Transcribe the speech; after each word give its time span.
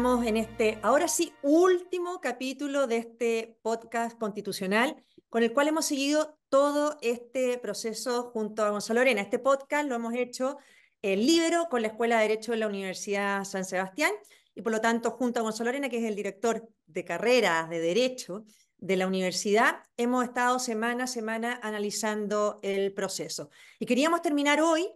En 0.00 0.38
este, 0.38 0.78
ahora 0.82 1.08
sí, 1.08 1.34
último 1.42 2.22
capítulo 2.22 2.86
de 2.86 2.96
este 2.96 3.58
podcast 3.60 4.18
constitucional 4.18 4.96
con 5.28 5.42
el 5.42 5.52
cual 5.52 5.68
hemos 5.68 5.84
seguido 5.84 6.38
todo 6.48 6.96
este 7.02 7.58
proceso 7.58 8.30
junto 8.32 8.64
a 8.64 8.70
Gonzalo 8.70 9.00
Lorena. 9.00 9.20
Este 9.20 9.38
podcast 9.38 9.86
lo 9.86 9.94
hemos 9.96 10.14
hecho 10.14 10.56
en 11.02 11.26
Libero 11.26 11.66
con 11.68 11.82
la 11.82 11.88
Escuela 11.88 12.16
de 12.16 12.28
Derecho 12.28 12.52
de 12.52 12.58
la 12.58 12.68
Universidad 12.68 13.44
San 13.44 13.66
Sebastián 13.66 14.10
y 14.54 14.62
por 14.62 14.72
lo 14.72 14.80
tanto 14.80 15.10
junto 15.10 15.40
a 15.40 15.42
Gonzalo 15.42 15.68
Lorena, 15.68 15.90
que 15.90 15.98
es 15.98 16.04
el 16.04 16.16
director 16.16 16.66
de 16.86 17.04
carreras 17.04 17.68
de 17.68 17.80
Derecho 17.80 18.46
de 18.78 18.96
la 18.96 19.06
universidad, 19.06 19.82
hemos 19.98 20.24
estado 20.24 20.58
semana 20.60 21.04
a 21.04 21.08
semana 21.08 21.60
analizando 21.62 22.58
el 22.62 22.94
proceso. 22.94 23.50
Y 23.78 23.84
queríamos 23.84 24.22
terminar 24.22 24.62
hoy 24.62 24.90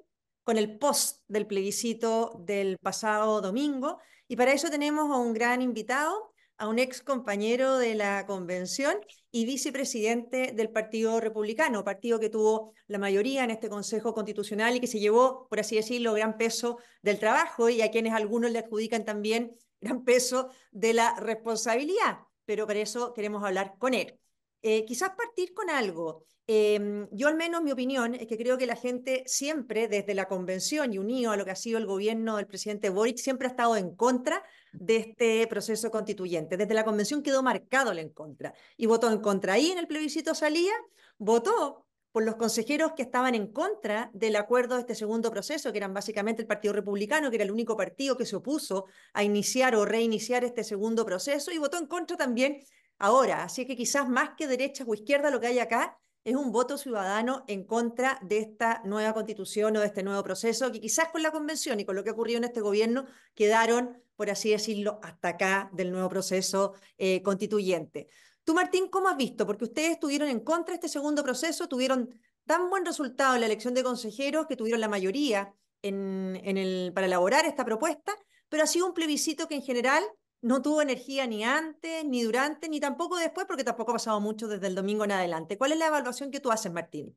con 0.44 0.58
el 0.58 0.78
post 0.78 1.22
del 1.28 1.46
plebiscito 1.46 2.40
del 2.44 2.78
pasado 2.78 3.40
domingo, 3.40 3.98
y 4.28 4.36
para 4.36 4.52
eso 4.52 4.70
tenemos 4.70 5.10
a 5.10 5.18
un 5.18 5.34
gran 5.34 5.62
invitado, 5.62 6.32
a 6.56 6.68
un 6.68 6.78
ex 6.78 7.02
compañero 7.02 7.78
de 7.78 7.96
la 7.96 8.26
convención 8.26 8.96
y 9.32 9.44
vicepresidente 9.44 10.52
del 10.52 10.70
Partido 10.70 11.20
Republicano, 11.20 11.82
partido 11.82 12.20
que 12.20 12.30
tuvo 12.30 12.72
la 12.86 12.98
mayoría 12.98 13.42
en 13.42 13.50
este 13.50 13.68
Consejo 13.68 14.14
Constitucional 14.14 14.76
y 14.76 14.80
que 14.80 14.86
se 14.86 15.00
llevó, 15.00 15.48
por 15.48 15.58
así 15.58 15.74
decirlo, 15.74 16.12
gran 16.12 16.38
peso 16.38 16.78
del 17.02 17.18
trabajo 17.18 17.68
y 17.68 17.82
a 17.82 17.90
quienes 17.90 18.12
algunos 18.12 18.52
le 18.52 18.60
adjudican 18.60 19.04
también 19.04 19.56
gran 19.80 20.04
peso 20.04 20.50
de 20.70 20.94
la 20.94 21.16
responsabilidad 21.16 22.18
pero 22.44 22.66
para 22.66 22.80
eso 22.80 23.12
queremos 23.14 23.42
hablar 23.44 23.76
con 23.78 23.94
él. 23.94 24.18
Eh, 24.66 24.86
quizás 24.86 25.10
partir 25.10 25.52
con 25.52 25.68
algo. 25.68 26.24
Em, 26.46 27.06
yo 27.10 27.28
al 27.28 27.34
menos 27.34 27.62
mi 27.62 27.70
opinión 27.70 28.14
es 28.14 28.26
que 28.26 28.38
creo 28.38 28.56
que 28.56 28.64
la 28.64 28.76
gente 28.76 29.22
siempre, 29.26 29.88
desde 29.88 30.14
la 30.14 30.26
convención 30.26 30.90
y 30.90 30.96
unido 30.96 31.32
a 31.32 31.36
lo 31.36 31.44
que 31.44 31.50
ha 31.50 31.56
sido 31.56 31.76
el 31.76 31.84
gobierno 31.84 32.38
del 32.38 32.46
presidente 32.46 32.88
Boric, 32.88 33.18
siempre 33.18 33.46
ha 33.46 33.50
estado 33.50 33.76
en 33.76 33.94
contra 33.94 34.42
de 34.72 34.96
este 34.96 35.46
proceso 35.48 35.90
constituyente. 35.90 36.56
Desde 36.56 36.72
la 36.72 36.86
convención 36.86 37.22
quedó 37.22 37.42
marcado 37.42 37.92
el 37.92 37.98
en 37.98 38.08
contra 38.08 38.54
y 38.78 38.86
votó 38.86 39.10
en 39.12 39.20
contra. 39.20 39.52
Ahí 39.52 39.70
en 39.70 39.76
el 39.76 39.86
plebiscito 39.86 40.34
salía, 40.34 40.72
votó 41.18 41.84
por 42.10 42.24
los 42.24 42.36
consejeros 42.36 42.92
que 42.92 43.02
estaban 43.02 43.34
en 43.34 43.48
contra 43.48 44.10
del 44.14 44.36
acuerdo 44.36 44.76
de 44.76 44.82
este 44.82 44.94
segundo 44.94 45.30
proceso, 45.30 45.72
que 45.72 45.78
eran 45.78 45.92
básicamente 45.92 46.40
el 46.40 46.48
Partido 46.48 46.72
Republicano, 46.72 47.28
que 47.28 47.36
era 47.36 47.44
el 47.44 47.50
único 47.50 47.76
partido 47.76 48.16
que 48.16 48.24
se 48.24 48.36
opuso 48.36 48.86
a 49.12 49.24
iniciar 49.24 49.74
o 49.74 49.84
reiniciar 49.84 50.42
este 50.42 50.64
segundo 50.64 51.04
proceso, 51.04 51.50
y 51.50 51.58
votó 51.58 51.76
en 51.76 51.86
contra 51.86 52.16
también 52.16 52.62
ahora. 53.04 53.44
Así 53.44 53.66
que 53.66 53.76
quizás 53.76 54.08
más 54.08 54.30
que 54.36 54.46
derecha 54.46 54.84
o 54.86 54.94
izquierda 54.94 55.30
lo 55.30 55.40
que 55.40 55.48
hay 55.48 55.58
acá 55.58 55.98
es 56.24 56.36
un 56.36 56.52
voto 56.52 56.78
ciudadano 56.78 57.44
en 57.48 57.64
contra 57.64 58.18
de 58.22 58.38
esta 58.38 58.80
nueva 58.84 59.12
constitución 59.12 59.76
o 59.76 59.80
de 59.80 59.86
este 59.86 60.02
nuevo 60.02 60.22
proceso, 60.22 60.72
que 60.72 60.80
quizás 60.80 61.08
con 61.08 61.22
la 61.22 61.30
convención 61.30 61.78
y 61.80 61.84
con 61.84 61.94
lo 61.94 62.02
que 62.02 62.10
ha 62.10 62.14
ocurrido 62.14 62.38
en 62.38 62.44
este 62.44 62.62
gobierno 62.62 63.04
quedaron, 63.34 64.02
por 64.16 64.30
así 64.30 64.50
decirlo, 64.50 65.00
hasta 65.02 65.28
acá 65.28 65.70
del 65.74 65.92
nuevo 65.92 66.08
proceso 66.08 66.72
eh, 66.96 67.22
constituyente. 67.22 68.08
Tú, 68.42 68.54
Martín, 68.54 68.88
¿cómo 68.88 69.08
has 69.08 69.18
visto? 69.18 69.46
Porque 69.46 69.64
ustedes 69.64 69.92
estuvieron 69.92 70.28
en 70.28 70.40
contra 70.40 70.72
de 70.72 70.76
este 70.76 70.88
segundo 70.88 71.22
proceso, 71.22 71.68
tuvieron 71.68 72.08
tan 72.46 72.70
buen 72.70 72.86
resultado 72.86 73.34
en 73.34 73.40
la 73.40 73.46
elección 73.46 73.74
de 73.74 73.82
consejeros 73.82 74.46
que 74.46 74.56
tuvieron 74.56 74.80
la 74.80 74.88
mayoría 74.88 75.54
para 75.82 77.06
elaborar 77.06 77.44
esta 77.44 77.64
propuesta, 77.64 78.16
pero 78.48 78.62
ha 78.62 78.66
sido 78.66 78.86
un 78.86 78.94
plebiscito 78.94 79.46
que 79.46 79.56
en 79.56 79.62
general 79.62 80.02
no 80.44 80.60
tuvo 80.60 80.82
energía 80.82 81.26
ni 81.26 81.42
antes, 81.42 82.04
ni 82.04 82.22
durante, 82.22 82.68
ni 82.68 82.78
tampoco 82.78 83.16
después, 83.16 83.46
porque 83.46 83.64
tampoco 83.64 83.92
ha 83.92 83.94
pasado 83.94 84.20
mucho 84.20 84.46
desde 84.46 84.66
el 84.66 84.74
domingo 84.74 85.04
en 85.04 85.12
adelante. 85.12 85.56
¿Cuál 85.56 85.72
es 85.72 85.78
la 85.78 85.86
evaluación 85.86 86.30
que 86.30 86.38
tú 86.38 86.52
haces, 86.52 86.70
Martín? 86.70 87.16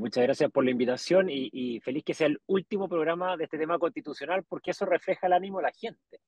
muchas 0.00 0.24
gracias 0.24 0.50
por 0.50 0.64
la 0.64 0.72
invitación 0.72 1.28
y, 1.30 1.80
feliz 1.80 2.02
que 2.04 2.14
sea 2.14 2.26
el 2.26 2.40
último 2.46 2.88
programa 2.88 3.36
de 3.36 3.44
este 3.44 3.58
tema 3.58 3.78
constitucional, 3.78 4.44
porque 4.48 4.70
eso 4.70 4.84
refleja 4.84 5.26
el 5.26 5.32
ánimo 5.32 5.58
de 5.58 5.62
la 5.64 5.72
gente. 5.72 6.20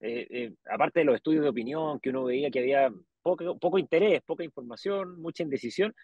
Eh, 0.00 0.26
eh, 0.30 0.54
aparte 0.70 1.00
de 1.00 1.04
los 1.06 1.16
estudios 1.16 1.42
de 1.42 1.50
opinión 1.50 1.98
que 2.00 2.10
uno 2.10 2.24
veía 2.24 2.50
que 2.50 2.58
había 2.58 2.90
poco, 3.22 3.58
poco 3.58 3.78
interés, 3.78 4.22
poca 4.22 4.44
información, 4.44 5.20
mucha 5.20 5.42
indecisión, 5.42 5.94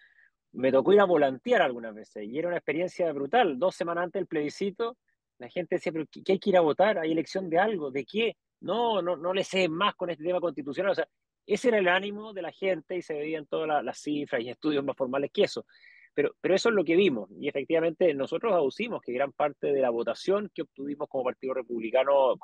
me 0.51 0.71
tocó 0.71 0.93
ir 0.93 0.99
a 0.99 1.05
volantear 1.05 1.61
algunas 1.61 1.93
veces 1.93 2.23
y 2.23 2.37
era 2.37 2.47
una 2.47 2.57
experiencia 2.57 3.11
brutal. 3.11 3.57
Dos 3.59 3.75
semanas 3.75 4.05
antes 4.05 4.19
del 4.19 4.27
plebiscito, 4.27 4.97
la 5.39 5.49
gente 5.49 5.75
decía, 5.75 5.91
pero 5.91 6.05
¿qué 6.11 6.33
hay 6.33 6.39
que 6.39 6.49
ir 6.51 6.57
a 6.57 6.61
votar? 6.61 6.97
¿Hay 6.99 7.11
elección 7.11 7.49
de 7.49 7.59
algo? 7.59 7.91
¿De 7.91 8.05
qué? 8.05 8.37
No, 8.63 9.01
no, 9.01 9.15
no 9.15 9.33
le 9.33 9.43
sé 9.43 9.69
más 9.69 9.95
con 9.95 10.09
este 10.09 10.23
tema 10.23 10.39
constitucional. 10.39 10.91
O 10.91 10.95
sea, 10.95 11.07
ese 11.45 11.67
era 11.69 11.77
el 11.77 11.87
ánimo 11.87 12.33
de 12.33 12.41
la 12.41 12.51
gente 12.51 12.97
y 12.97 13.01
se 13.01 13.13
veían 13.13 13.45
todas 13.45 13.83
las, 13.83 13.99
cifras 13.99 14.41
y 14.41 14.49
estudios 14.49 14.83
más 14.83 14.95
formales 14.95 15.31
que 15.31 15.43
eso. 15.43 15.65
Pero, 16.13 16.35
pero 16.39 16.53
eso 16.55 16.69
es 16.69 16.75
lo 16.75 16.83
que 16.83 16.95
vimos 16.95 17.27
y 17.39 17.47
efectivamente 17.47 18.13
nosotros 18.13 18.53
aducimos 18.53 19.01
que 19.01 19.13
gran 19.13 19.31
parte 19.31 19.73
de 19.73 19.81
la 19.81 19.89
votación 19.89 20.51
que 20.53 20.61
obtuvimos 20.61 21.09
como 21.09 21.23
Partido 21.23 21.55
Republicano 21.55 22.35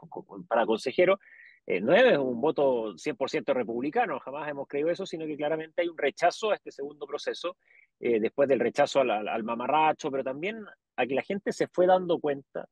para 0.47 0.65
consejero 0.65 1.19
eh, 1.69 1.79
no 1.79 1.93
es 1.93 2.17
un 2.17 2.41
voto 2.41 2.95
100% 2.95 3.53
republicano, 3.53 4.19
jamás 4.21 4.49
hemos 4.49 4.67
creído 4.67 4.89
eso, 4.89 5.05
sino 5.05 5.27
que 5.27 5.37
claramente 5.37 5.83
hay 5.83 5.87
un 5.87 5.99
rechazo 5.99 6.49
a 6.49 6.55
este 6.55 6.71
segundo 6.71 7.05
proceso, 7.05 7.57
eh, 7.99 8.19
después 8.19 8.49
del 8.49 8.59
rechazo 8.59 9.01
al, 9.01 9.43
mamarracho, 9.43 10.09
pero 10.09 10.23
también 10.23 10.65
a 10.95 11.05
que 11.05 11.13
la 11.13 11.21
gente 11.21 11.53
se 11.53 11.67
fue 11.67 11.85
dando 11.85 12.17
cuenta 12.19 12.67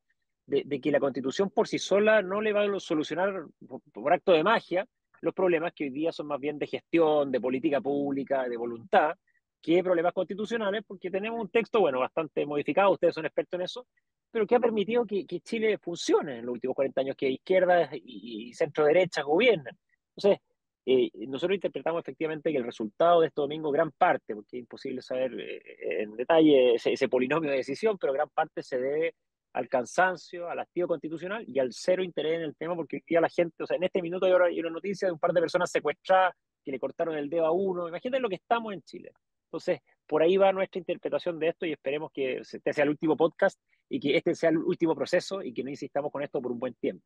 de, 0.48 0.80
que 0.80 0.90
la 0.90 0.98
constitución 0.98 1.50
por 1.50 1.68
sí 1.68 1.78
sola 1.78 2.22
no 2.22 2.40
le 2.40 2.52
va 2.52 2.62
a 2.62 2.80
solucionar 2.80 3.44
por, 3.92 4.12
acto 4.12 4.32
de 4.32 4.42
magia 4.42 4.86
los 5.20 5.34
problemas 5.34 5.72
que 5.74 5.84
hoy 5.84 5.90
día 5.90 6.12
son 6.12 6.28
más 6.28 6.40
bien 6.40 6.58
de 6.58 6.66
gestión, 6.66 7.30
de 7.30 7.40
política 7.40 7.80
pública, 7.80 8.48
de 8.48 8.56
voluntad, 8.56 9.16
que 9.60 9.82
problemas 9.82 10.12
constitucionales, 10.12 10.84
porque 10.86 11.10
tenemos 11.10 11.40
un 11.40 11.48
texto, 11.48 11.80
bueno, 11.80 11.98
bastante 11.98 12.46
modificado, 12.46 12.92
ustedes 12.92 13.14
son 13.14 13.26
expertos 13.26 13.58
en 13.58 13.64
eso, 13.64 13.86
pero 14.30 14.46
que 14.46 14.54
ha 14.54 14.60
permitido 14.60 15.04
que, 15.04 15.26
Chile 15.40 15.76
funcione 15.78 16.38
en 16.38 16.46
los 16.46 16.52
últimos 16.52 16.76
40 16.76 17.00
años, 17.00 17.16
que 17.16 17.28
izquierda 17.28 17.90
y, 17.92 18.54
centro 18.54 18.84
derecha 18.84 19.22
gobiernen. 19.22 19.76
Entonces, 20.16 20.40
eh, 20.86 21.10
nosotros 21.26 21.56
interpretamos 21.56 22.00
efectivamente 22.00 22.52
que 22.52 22.58
el 22.58 22.64
resultado 22.64 23.20
de 23.20 23.26
este 23.26 23.40
domingo, 23.40 23.72
gran 23.72 23.90
parte, 23.90 24.36
porque 24.36 24.56
es 24.56 24.60
imposible 24.60 25.02
saber 25.02 25.38
eh, 25.38 26.02
en 26.02 26.16
detalle 26.16 26.76
ese, 26.76 27.08
polinomio 27.08 27.50
de 27.50 27.56
decisión, 27.56 27.98
pero 27.98 28.12
gran 28.12 28.28
parte 28.28 28.62
se 28.62 28.78
debe 28.78 29.14
al 29.58 29.68
cansancio, 29.68 30.48
al 30.48 30.60
hastío 30.60 30.86
constitucional 30.86 31.44
y 31.48 31.58
al 31.58 31.72
cero 31.72 32.04
interés 32.04 32.36
en 32.36 32.42
el 32.42 32.54
tema, 32.54 32.76
porque 32.76 33.02
hoy 33.10 33.20
la 33.20 33.28
gente, 33.28 33.64
o 33.64 33.66
sea, 33.66 33.76
en 33.76 33.82
este 33.82 34.00
minuto 34.00 34.26
hay 34.26 34.60
una 34.60 34.70
noticia 34.70 35.08
de 35.08 35.12
un 35.12 35.18
par 35.18 35.32
de 35.32 35.40
personas 35.40 35.68
secuestradas 35.68 36.32
que 36.64 36.70
le 36.70 36.78
cortaron 36.78 37.16
el 37.16 37.28
dedo 37.28 37.44
a 37.44 37.50
uno. 37.50 37.88
Imagínate 37.88 38.20
lo 38.20 38.28
que 38.28 38.36
estamos 38.36 38.72
en 38.72 38.82
Chile. 38.82 39.10
Entonces, 39.46 39.80
por 40.06 40.22
ahí 40.22 40.36
va 40.36 40.52
nuestra 40.52 40.78
interpretación 40.78 41.40
de 41.40 41.48
esto 41.48 41.66
y 41.66 41.72
esperemos 41.72 42.12
que 42.12 42.36
este 42.36 42.72
sea 42.72 42.84
el 42.84 42.90
último 42.90 43.16
podcast 43.16 43.58
y 43.88 43.98
que 43.98 44.16
este 44.16 44.32
sea 44.36 44.50
el 44.50 44.58
último 44.58 44.94
proceso 44.94 45.42
y 45.42 45.52
que 45.52 45.64
no 45.64 45.70
insistamos 45.70 46.12
con 46.12 46.22
esto 46.22 46.40
por 46.40 46.52
un 46.52 46.60
buen 46.60 46.74
tiempo. 46.74 47.04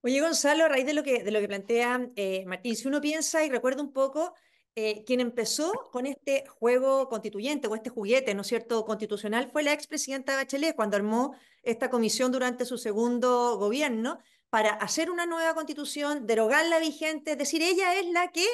Oye, 0.00 0.18
Gonzalo, 0.22 0.64
a 0.64 0.68
raíz 0.70 0.86
de 0.86 0.94
lo 0.94 1.02
que, 1.02 1.22
de 1.22 1.30
lo 1.30 1.40
que 1.40 1.48
plantea 1.48 2.08
eh, 2.16 2.46
Martín, 2.46 2.74
si 2.74 2.88
uno 2.88 3.02
piensa 3.02 3.44
y 3.44 3.50
recuerda 3.50 3.82
un 3.82 3.92
poco, 3.92 4.32
eh, 4.76 5.04
quien 5.04 5.20
empezó 5.20 5.90
con 5.90 6.06
este 6.06 6.44
juego 6.46 7.08
constituyente 7.08 7.68
o 7.68 7.74
este 7.74 7.90
juguete, 7.90 8.34
¿no 8.34 8.42
es 8.42 8.46
cierto?, 8.46 8.84
constitucional, 8.84 9.50
fue 9.50 9.62
la 9.62 9.72
expresidenta 9.72 10.36
Bachelet 10.36 10.76
cuando 10.76 10.96
armó 10.96 11.34
esta 11.62 11.90
comisión 11.90 12.30
durante 12.32 12.64
su 12.64 12.78
segundo 12.78 13.56
gobierno 13.58 14.18
para 14.48 14.70
hacer 14.70 15.10
una 15.10 15.26
nueva 15.26 15.54
constitución, 15.54 16.26
derogar 16.26 16.66
la 16.66 16.78
vigente, 16.78 17.32
es 17.32 17.38
decir, 17.38 17.62
ella 17.62 17.94
es 17.98 18.06
la 18.10 18.28
que 18.28 18.46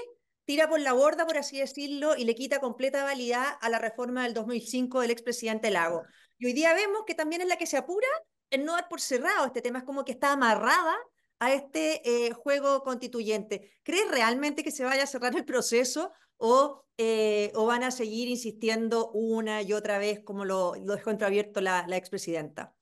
tira 0.44 0.68
por 0.68 0.80
la 0.80 0.92
borda, 0.92 1.26
por 1.26 1.38
así 1.38 1.58
decirlo, 1.58 2.16
y 2.16 2.24
le 2.24 2.34
quita 2.34 2.60
completa 2.60 3.04
validad 3.04 3.58
a 3.60 3.68
la 3.68 3.78
reforma 3.78 4.22
del 4.22 4.34
2005 4.34 5.00
del 5.00 5.10
expresidente 5.10 5.70
Lago. 5.70 6.04
Y 6.38 6.46
hoy 6.46 6.52
día 6.52 6.72
vemos 6.74 7.02
que 7.06 7.14
también 7.14 7.42
es 7.42 7.48
la 7.48 7.56
que 7.56 7.66
se 7.66 7.76
apura 7.76 8.08
en 8.50 8.64
no 8.64 8.72
dar 8.72 8.88
por 8.88 9.00
cerrado 9.00 9.46
este 9.46 9.60
tema, 9.62 9.80
es 9.80 9.84
como 9.84 10.04
que 10.04 10.12
está 10.12 10.32
amarrada 10.32 10.96
a 11.38 11.52
este 11.52 12.02
eh, 12.04 12.32
juego 12.32 12.82
constituyente. 12.82 13.72
¿Crees 13.82 14.10
realmente 14.10 14.64
que 14.64 14.70
se 14.70 14.84
vaya 14.84 15.04
a 15.04 15.06
cerrar 15.06 15.36
el 15.36 15.44
proceso 15.44 16.12
o, 16.36 16.84
eh, 16.96 17.52
o 17.54 17.66
van 17.66 17.82
a 17.82 17.90
seguir 17.90 18.28
insistiendo 18.28 19.10
una 19.10 19.62
y 19.62 19.72
otra 19.72 19.98
vez 19.98 20.20
como 20.20 20.44
lo, 20.44 20.74
lo 20.76 20.94
dejó 20.94 21.10
entreabierto 21.10 21.60
la, 21.60 21.86
la 21.86 21.96
expresidenta? 21.96 22.74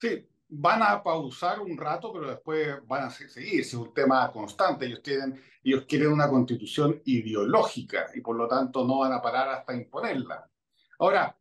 Sí, 0.00 0.28
van 0.48 0.82
a 0.82 1.02
pausar 1.02 1.60
un 1.60 1.76
rato, 1.76 2.12
pero 2.12 2.28
después 2.28 2.86
van 2.86 3.04
a 3.04 3.10
seguir. 3.10 3.60
Es 3.60 3.74
un 3.74 3.92
tema 3.92 4.30
constante. 4.32 4.86
Ellos 4.86 5.00
quieren, 5.02 5.42
ellos 5.62 5.84
quieren 5.88 6.12
una 6.12 6.28
constitución 6.28 7.00
ideológica 7.04 8.10
y 8.14 8.20
por 8.20 8.36
lo 8.36 8.46
tanto 8.48 8.86
no 8.86 9.00
van 9.00 9.12
a 9.12 9.22
parar 9.22 9.48
hasta 9.48 9.74
imponerla. 9.74 10.48
Ahora, 10.98 11.36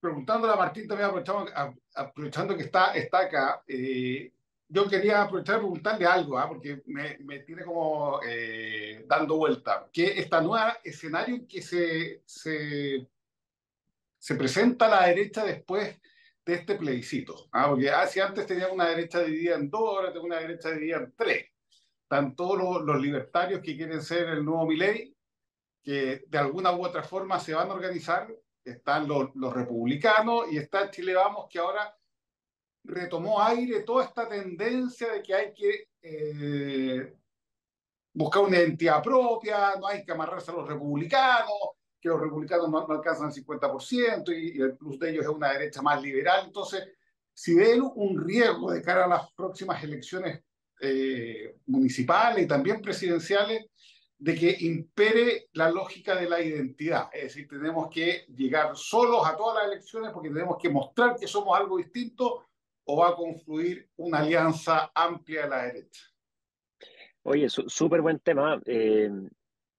preguntándole 0.00 0.52
a 0.52 0.56
Martín 0.56 0.86
también, 0.86 1.08
aprovechando, 1.08 1.50
aprovechando 1.94 2.56
que 2.56 2.62
está, 2.62 2.92
está 2.94 3.20
acá, 3.20 3.62
eh, 3.66 4.32
yo 4.68 4.88
quería 4.88 5.22
aprovechar 5.22 5.56
y 5.56 5.60
preguntarle 5.60 6.06
algo, 6.06 6.38
¿ah? 6.38 6.48
porque 6.48 6.82
me, 6.86 7.18
me, 7.20 7.40
tiene 7.40 7.64
como 7.64 8.20
eh, 8.26 9.04
dando 9.06 9.36
vuelta, 9.36 9.88
que 9.92 10.18
esta 10.18 10.40
nueva 10.40 10.78
escenario 10.82 11.46
que 11.48 11.62
se, 11.62 12.22
se, 12.24 13.08
se 14.18 14.34
presenta 14.34 14.86
a 14.86 15.00
la 15.00 15.06
derecha 15.06 15.44
después 15.44 16.00
de 16.44 16.54
este 16.54 16.74
plebiscito. 16.74 17.48
¿ah? 17.52 17.68
Porque 17.70 17.90
ah, 17.90 18.06
si 18.06 18.20
antes 18.20 18.46
teníamos 18.46 18.74
una 18.74 18.88
derecha 18.88 19.20
dividida 19.22 19.54
en 19.54 19.70
dos, 19.70 19.82
ahora 19.82 20.08
tenemos 20.08 20.26
una 20.26 20.40
derecha 20.40 20.70
dividida 20.70 20.96
en 20.98 21.14
tres. 21.16 21.46
Están 22.02 22.34
todos 22.34 22.84
los, 22.84 23.00
libertarios 23.00 23.60
que 23.60 23.76
quieren 23.76 24.00
ser 24.02 24.28
el 24.28 24.44
nuevo 24.44 24.66
Milei, 24.66 25.14
que 25.82 26.24
de 26.26 26.38
alguna 26.38 26.72
u 26.72 26.84
otra 26.84 27.02
forma 27.02 27.38
se 27.38 27.54
van 27.54 27.70
a 27.70 27.74
organizar. 27.74 28.32
Están 28.64 29.06
los, 29.06 29.34
los 29.34 29.52
republicanos 29.52 30.46
y 30.50 30.56
está 30.56 30.90
Chile 30.90 31.14
Vamos, 31.14 31.46
que 31.48 31.58
ahora 31.60 31.96
retomó 32.86 33.42
aire 33.42 33.82
toda 33.82 34.04
esta 34.04 34.28
tendencia 34.28 35.12
de 35.12 35.22
que 35.22 35.34
hay 35.34 35.52
que 35.52 35.88
eh, 36.02 37.14
buscar 38.12 38.42
una 38.42 38.58
identidad 38.58 39.02
propia, 39.02 39.74
no 39.78 39.86
hay 39.86 40.04
que 40.04 40.12
amarrarse 40.12 40.50
a 40.50 40.54
los 40.54 40.68
republicanos, 40.68 41.70
que 42.00 42.08
los 42.08 42.20
republicanos 42.20 42.70
no, 42.70 42.86
alcanzan 42.88 43.28
el 43.28 43.44
50% 43.44 44.28
y, 44.28 44.60
el 44.60 44.76
plus 44.76 44.98
de 44.98 45.10
ellos 45.10 45.24
es 45.24 45.30
una 45.30 45.52
derecha 45.52 45.82
más 45.82 46.00
liberal. 46.00 46.44
Entonces, 46.46 46.88
si 47.34 47.54
ve 47.54 47.80
un 47.80 48.24
riesgo 48.24 48.70
de 48.70 48.82
cara 48.82 49.04
a 49.04 49.08
las 49.08 49.32
próximas 49.32 49.82
elecciones 49.82 50.42
eh, 50.80 51.56
municipales 51.66 52.44
y 52.44 52.48
también 52.48 52.80
presidenciales, 52.80 53.66
de 54.18 54.34
que 54.34 54.56
impere 54.60 55.48
la 55.52 55.70
lógica 55.70 56.14
de 56.14 56.28
la 56.28 56.40
identidad. 56.40 57.10
Es 57.12 57.24
decir, 57.24 57.48
tenemos 57.48 57.88
que 57.90 58.24
llegar 58.34 58.74
solos 58.74 59.26
a 59.26 59.36
todas 59.36 59.62
las 59.62 59.72
elecciones 59.72 60.10
porque 60.10 60.30
tenemos 60.30 60.56
que 60.60 60.70
mostrar 60.70 61.16
que 61.16 61.26
somos 61.26 61.58
algo 61.58 61.76
distinto 61.76 62.46
o 62.86 62.96
va 62.96 63.08
a 63.08 63.14
confluir 63.14 63.88
una 63.96 64.18
alianza 64.18 64.90
amplia 64.94 65.42
de 65.42 65.48
la 65.48 65.62
derecha. 65.64 66.02
Oye, 67.22 67.48
súper 67.48 68.00
buen 68.00 68.20
tema. 68.20 68.60
Eh, 68.64 69.10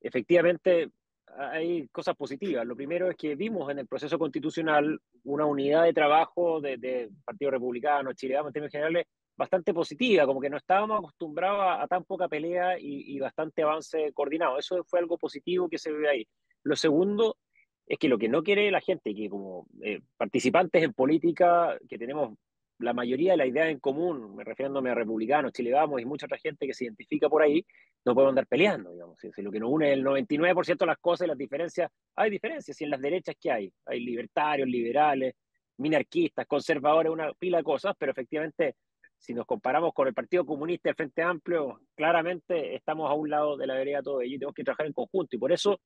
efectivamente, 0.01 0.91
hay 1.37 1.87
cosas 1.87 2.15
positivas. 2.15 2.65
Lo 2.65 2.75
primero 2.75 3.09
es 3.09 3.15
que 3.15 3.35
vimos 3.35 3.69
en 3.71 3.79
el 3.79 3.87
proceso 3.87 4.19
constitucional 4.19 4.99
una 5.23 5.45
unidad 5.45 5.83
de 5.83 5.93
trabajo 5.93 6.59
de, 6.59 6.77
de 6.77 7.09
Partido 7.23 7.51
Republicano, 7.51 8.09
en 8.09 8.15
términos 8.51 8.71
generales, 8.71 9.05
bastante 9.37 9.73
positiva, 9.73 10.25
como 10.25 10.41
que 10.41 10.49
no 10.49 10.57
estábamos 10.57 10.99
acostumbrados 10.99 11.83
a, 11.83 11.87
tan 11.87 12.03
poca 12.03 12.27
pelea 12.27 12.77
y, 12.79 13.19
bastante 13.19 13.61
avance 13.61 14.11
coordinado. 14.13 14.57
Eso 14.57 14.83
fue 14.83 14.99
algo 14.99 15.17
positivo 15.17 15.69
que 15.69 15.77
se 15.77 15.91
ve 15.91 16.09
ahí. 16.09 16.27
Lo 16.63 16.75
segundo 16.75 17.37
es 17.85 17.99
que 17.99 18.09
lo 18.09 18.17
que 18.17 18.27
no 18.27 18.43
quiere 18.43 18.71
la 18.71 18.81
gente, 18.81 19.13
que 19.13 19.29
como 19.29 19.67
eh, 19.81 20.01
participantes 20.17 20.83
en 20.83 20.93
política, 20.93 21.77
que 21.87 21.97
tenemos 21.97 22.37
la 22.79 22.93
mayoría 22.93 23.31
de 23.31 23.37
la 23.37 23.45
idea 23.45 23.69
en 23.69 23.79
común, 23.79 24.35
me 24.35 24.43
refiriéndome 24.43 24.91
a 24.91 24.95
republicanos, 24.95 25.51
Chile 25.51 25.71
Vamos 25.71 26.01
y 26.01 26.05
mucha 26.05 26.27
otra 26.27 26.37
gente 26.37 26.67
que 26.67 26.73
se 26.73 26.85
identifica 26.85 27.27
por 27.27 27.41
ahí, 27.41 27.65
no 28.05 28.13
podemos 28.13 28.31
andar 28.31 28.47
peleando, 28.47 28.91
digamos. 28.91 29.19
Si, 29.19 29.41
lo 29.41 29.51
que 29.51 29.59
nos 29.59 29.71
une 29.71 29.91
es 29.91 29.97
el 29.97 30.03
99% 30.03 30.77
de 30.77 30.85
las 30.85 30.97
cosas 30.99 31.25
y 31.25 31.29
las 31.29 31.37
diferencias, 31.37 31.91
hay 32.15 32.29
diferencias, 32.29 32.79
y 32.79 32.83
en 32.83 32.91
las 32.91 33.01
derechas 33.01 33.35
que 33.39 33.51
hay, 33.51 33.73
hay 33.85 33.99
libertarios, 33.99 34.67
liberales, 34.67 35.33
minarquistas, 35.77 36.45
conservadores, 36.45 37.11
una 37.11 37.33
pila 37.33 37.57
de 37.57 37.63
cosas, 37.63 37.95
pero 37.97 38.11
efectivamente, 38.11 38.75
si 39.17 39.33
nos 39.33 39.45
comparamos 39.45 39.93
con 39.93 40.07
el 40.07 40.13
Partido 40.13 40.45
Comunista 40.45 40.89
y 40.89 40.91
el 40.91 40.95
Frente 40.95 41.23
Amplio, 41.23 41.81
claramente 41.95 42.75
estamos 42.75 43.09
a 43.09 43.13
un 43.13 43.29
lado 43.29 43.57
de 43.57 43.65
la 43.65 43.73
vereda 43.73 44.03
todo 44.03 44.21
ello 44.21 44.35
y 44.35 44.39
tenemos 44.39 44.55
que 44.55 44.63
trabajar 44.63 44.85
en 44.85 44.93
conjunto. 44.93 45.35
Y 45.35 45.39
por 45.39 45.51
eso, 45.51 45.79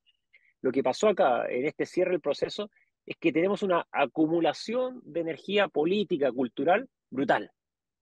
lo 0.62 0.72
que 0.72 0.84
pasó 0.84 1.08
acá, 1.08 1.46
en 1.50 1.66
este 1.66 1.86
cierre 1.86 2.12
del 2.12 2.22
proceso, 2.22 2.70
es 3.06 3.18
que 3.18 3.32
tenemos 3.32 3.64
una 3.64 3.86
acumulación 3.92 5.02
de 5.04 5.22
energía 5.22 5.68
política, 5.68 6.32
cultural, 6.32 6.88
brutal. 7.10 7.52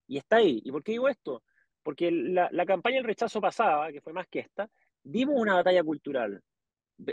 Y 0.08 0.18
está 0.18 0.38
ahí. 0.38 0.62
¿Y 0.64 0.72
por 0.72 0.84
qué 0.84 0.94
digo 0.94 1.08
esto? 1.08 1.44
Porque 1.84 2.12
la, 2.12 2.50
la 2.52 2.66
campaña 2.66 2.98
del 2.98 3.06
rechazo 3.06 3.40
pasada, 3.40 3.92
que 3.92 4.02
fue 4.02 4.14
más 4.14 4.28
que 4.28 4.40
esta, 4.40 4.70
dimos 5.04 5.40
una 5.40 5.56
batalla 5.56 5.84
cultural. 5.84 6.42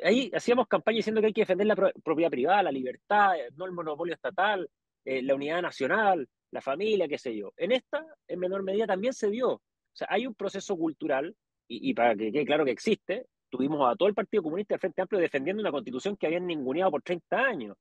Ahí 0.02 0.30
hacíamos 0.34 0.66
campaña 0.66 0.96
diciendo 0.96 1.20
que 1.20 1.28
hay 1.28 1.32
que 1.32 1.42
defender 1.42 1.66
la 1.66 1.92
propiedad 2.02 2.30
privada, 2.30 2.64
la 2.64 2.72
libertad, 2.72 3.34
no 3.54 3.66
el 3.66 3.72
monopolio 3.72 4.14
estatal, 4.14 4.68
eh, 5.04 5.22
la 5.22 5.34
unidad 5.34 5.62
nacional, 5.62 6.28
la 6.50 6.60
familia, 6.60 7.06
qué 7.06 7.18
sé 7.18 7.36
yo. 7.36 7.52
En 7.56 7.70
esta, 7.70 8.04
en 8.26 8.40
menor 8.40 8.62
medida, 8.64 8.86
también 8.86 9.12
se 9.12 9.30
dio. 9.30 9.50
O 9.52 9.62
sea, 9.92 10.08
hay 10.10 10.26
un 10.26 10.34
proceso 10.34 10.76
cultural, 10.76 11.36
y, 11.68 11.90
y 11.90 11.94
para 11.94 12.16
que 12.16 12.32
quede 12.32 12.44
claro 12.44 12.64
que 12.64 12.72
existe, 12.72 13.26
tuvimos 13.48 13.90
a 13.90 13.96
todo 13.96 14.08
el 14.08 14.14
Partido 14.14 14.42
Comunista 14.42 14.74
del 14.74 14.80
Frente 14.80 15.02
Amplio 15.02 15.20
defendiendo 15.20 15.60
una 15.60 15.70
constitución 15.70 16.16
que 16.16 16.26
habían 16.26 16.46
ninguneado 16.46 16.90
por 16.90 17.02
30 17.02 17.38
años, 17.38 17.76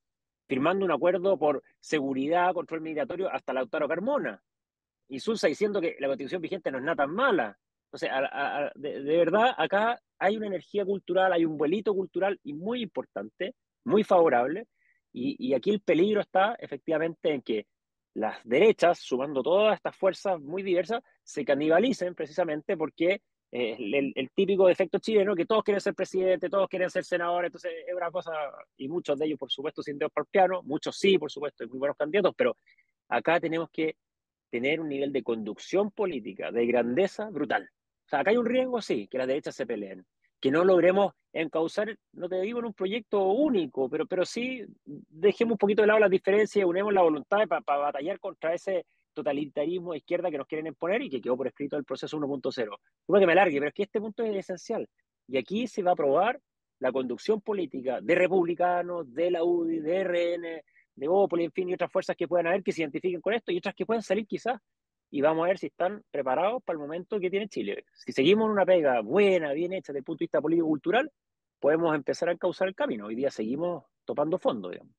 firmando 0.48 0.84
un 0.84 0.92
acuerdo 0.92 1.38
por 1.38 1.62
seguridad, 1.80 2.54
control 2.54 2.80
migratorio 2.80 3.30
hasta 3.30 3.52
Lautaro 3.52 3.88
Carmona. 3.88 4.42
Y 5.08 5.20
Sulsa 5.20 5.48
diciendo 5.48 5.80
que 5.80 5.96
la 6.00 6.08
constitución 6.08 6.42
vigente 6.42 6.70
no 6.70 6.78
es 6.78 6.84
nada 6.84 6.96
tan 6.96 7.10
mala. 7.10 7.58
Entonces, 7.86 8.10
de, 8.74 9.16
verdad, 9.16 9.54
acá 9.56 10.00
hay 10.18 10.36
una 10.36 10.46
energía 10.46 10.84
cultural, 10.84 11.32
hay 11.32 11.44
un 11.44 11.56
vuelito 11.56 11.94
cultural 11.94 12.38
y 12.42 12.52
muy 12.52 12.82
importante, 12.82 13.54
muy 13.84 14.02
favorable. 14.02 14.66
Y, 15.12 15.36
y 15.38 15.54
aquí 15.54 15.70
el 15.70 15.80
peligro 15.80 16.20
está 16.20 16.56
efectivamente 16.58 17.32
en 17.32 17.42
que 17.42 17.66
las 18.14 18.38
derechas, 18.44 18.98
sumando 18.98 19.42
todas 19.42 19.76
estas 19.76 19.94
fuerzas 19.94 20.40
muy 20.40 20.62
diversas, 20.62 21.02
se 21.22 21.44
canibalicen 21.44 22.14
precisamente 22.14 22.76
porque 22.76 23.20
el, 23.56 24.12
el, 24.14 24.30
típico 24.30 24.66
defecto 24.66 24.98
chileno, 24.98 25.34
que 25.34 25.46
todos 25.46 25.64
quieren 25.64 25.80
ser 25.80 25.94
presidente, 25.94 26.50
todos 26.50 26.68
quieren 26.68 26.90
ser 26.90 27.04
senadores, 27.04 27.48
entonces 27.48 27.72
es 27.86 27.94
una 27.94 28.10
cosa, 28.10 28.32
y 28.76 28.88
muchos 28.88 29.18
de 29.18 29.26
ellos, 29.26 29.38
por 29.38 29.50
supuesto, 29.50 29.82
sin 29.82 29.98
dedos 29.98 30.12
por 30.12 30.26
piano, 30.26 30.62
muchos 30.62 30.98
sí, 30.98 31.16
por 31.18 31.30
supuesto, 31.30 31.64
hay 31.64 31.70
muy 31.70 31.78
buenos 31.78 31.96
candidatos, 31.96 32.34
pero 32.36 32.56
acá 33.08 33.40
tenemos 33.40 33.70
que 33.70 33.96
tener 34.50 34.80
un 34.80 34.88
nivel 34.88 35.12
de 35.12 35.22
conducción 35.22 35.90
política, 35.90 36.50
de 36.50 36.66
grandeza 36.66 37.30
brutal. 37.30 37.68
O 38.06 38.08
sea, 38.08 38.20
acá 38.20 38.30
hay 38.30 38.36
un 38.36 38.46
riesgo, 38.46 38.80
sí, 38.82 39.08
que 39.08 39.18
las 39.18 39.26
derechas 39.26 39.54
se 39.54 39.66
peleen, 39.66 40.04
que 40.40 40.50
no 40.50 40.64
logremos 40.64 41.14
encauzar, 41.32 41.96
no 42.12 42.28
te 42.28 42.40
digo 42.40 42.58
en 42.58 42.66
un 42.66 42.74
proyecto 42.74 43.22
único, 43.24 43.88
pero, 43.88 44.06
pero 44.06 44.24
sí 44.24 44.64
dejemos 44.84 45.52
un 45.52 45.58
poquito 45.58 45.82
de 45.82 45.88
lado 45.88 46.00
las 46.00 46.10
diferencias 46.10 46.62
y 46.62 46.64
unemos 46.64 46.92
la 46.92 47.02
voluntad 47.02 47.38
para 47.48 47.78
batallar 47.78 48.18
contra 48.20 48.54
ese 48.54 48.86
totalitarismo 49.16 49.92
de 49.92 49.98
izquierda 49.98 50.30
que 50.30 50.38
nos 50.38 50.46
quieren 50.46 50.66
imponer 50.68 51.02
y 51.02 51.10
que 51.10 51.20
quedó 51.20 51.36
por 51.36 51.46
escrito 51.46 51.76
el 51.76 51.84
proceso 51.84 52.18
1.0. 52.18 52.78
Puede 53.06 53.22
que 53.22 53.26
me 53.26 53.34
largue, 53.34 53.58
pero 53.58 53.68
es 53.68 53.74
que 53.74 53.82
este 53.84 54.00
punto 54.00 54.22
es 54.22 54.36
esencial. 54.36 54.88
Y 55.26 55.38
aquí 55.38 55.66
se 55.66 55.82
va 55.82 55.92
a 55.92 55.96
probar 55.96 56.40
la 56.78 56.92
conducción 56.92 57.40
política 57.40 58.00
de 58.00 58.14
republicanos, 58.14 59.12
de 59.12 59.30
la 59.30 59.42
UDI, 59.42 59.80
de 59.80 60.04
RN, 60.04 60.62
de 60.94 61.08
Opoli, 61.08 61.44
en 61.44 61.52
fin, 61.52 61.68
y 61.70 61.74
otras 61.74 61.90
fuerzas 61.90 62.14
que 62.16 62.28
puedan 62.28 62.46
haber 62.46 62.62
que 62.62 62.72
se 62.72 62.82
identifiquen 62.82 63.20
con 63.20 63.32
esto 63.32 63.50
y 63.50 63.58
otras 63.58 63.74
que 63.74 63.86
puedan 63.86 64.02
salir 64.02 64.26
quizás. 64.26 64.60
Y 65.10 65.22
vamos 65.22 65.44
a 65.44 65.48
ver 65.48 65.58
si 65.58 65.66
están 65.66 66.02
preparados 66.10 66.62
para 66.62 66.74
el 66.74 66.80
momento 66.80 67.18
que 67.18 67.30
tiene 67.30 67.48
Chile. 67.48 67.84
Si 67.94 68.12
seguimos 68.12 68.46
en 68.46 68.52
una 68.52 68.66
pega 68.66 69.00
buena, 69.00 69.52
bien 69.52 69.72
hecha 69.72 69.92
desde 69.92 70.00
el 70.00 70.04
punto 70.04 70.20
de 70.20 70.24
vista 70.24 70.40
político-cultural, 70.40 71.10
podemos 71.58 71.94
empezar 71.94 72.28
a 72.28 72.32
encauzar 72.32 72.68
el 72.68 72.74
camino. 72.74 73.06
Hoy 73.06 73.14
día 73.14 73.30
seguimos 73.30 73.84
topando 74.04 74.38
fondo, 74.38 74.68
digamos. 74.68 74.94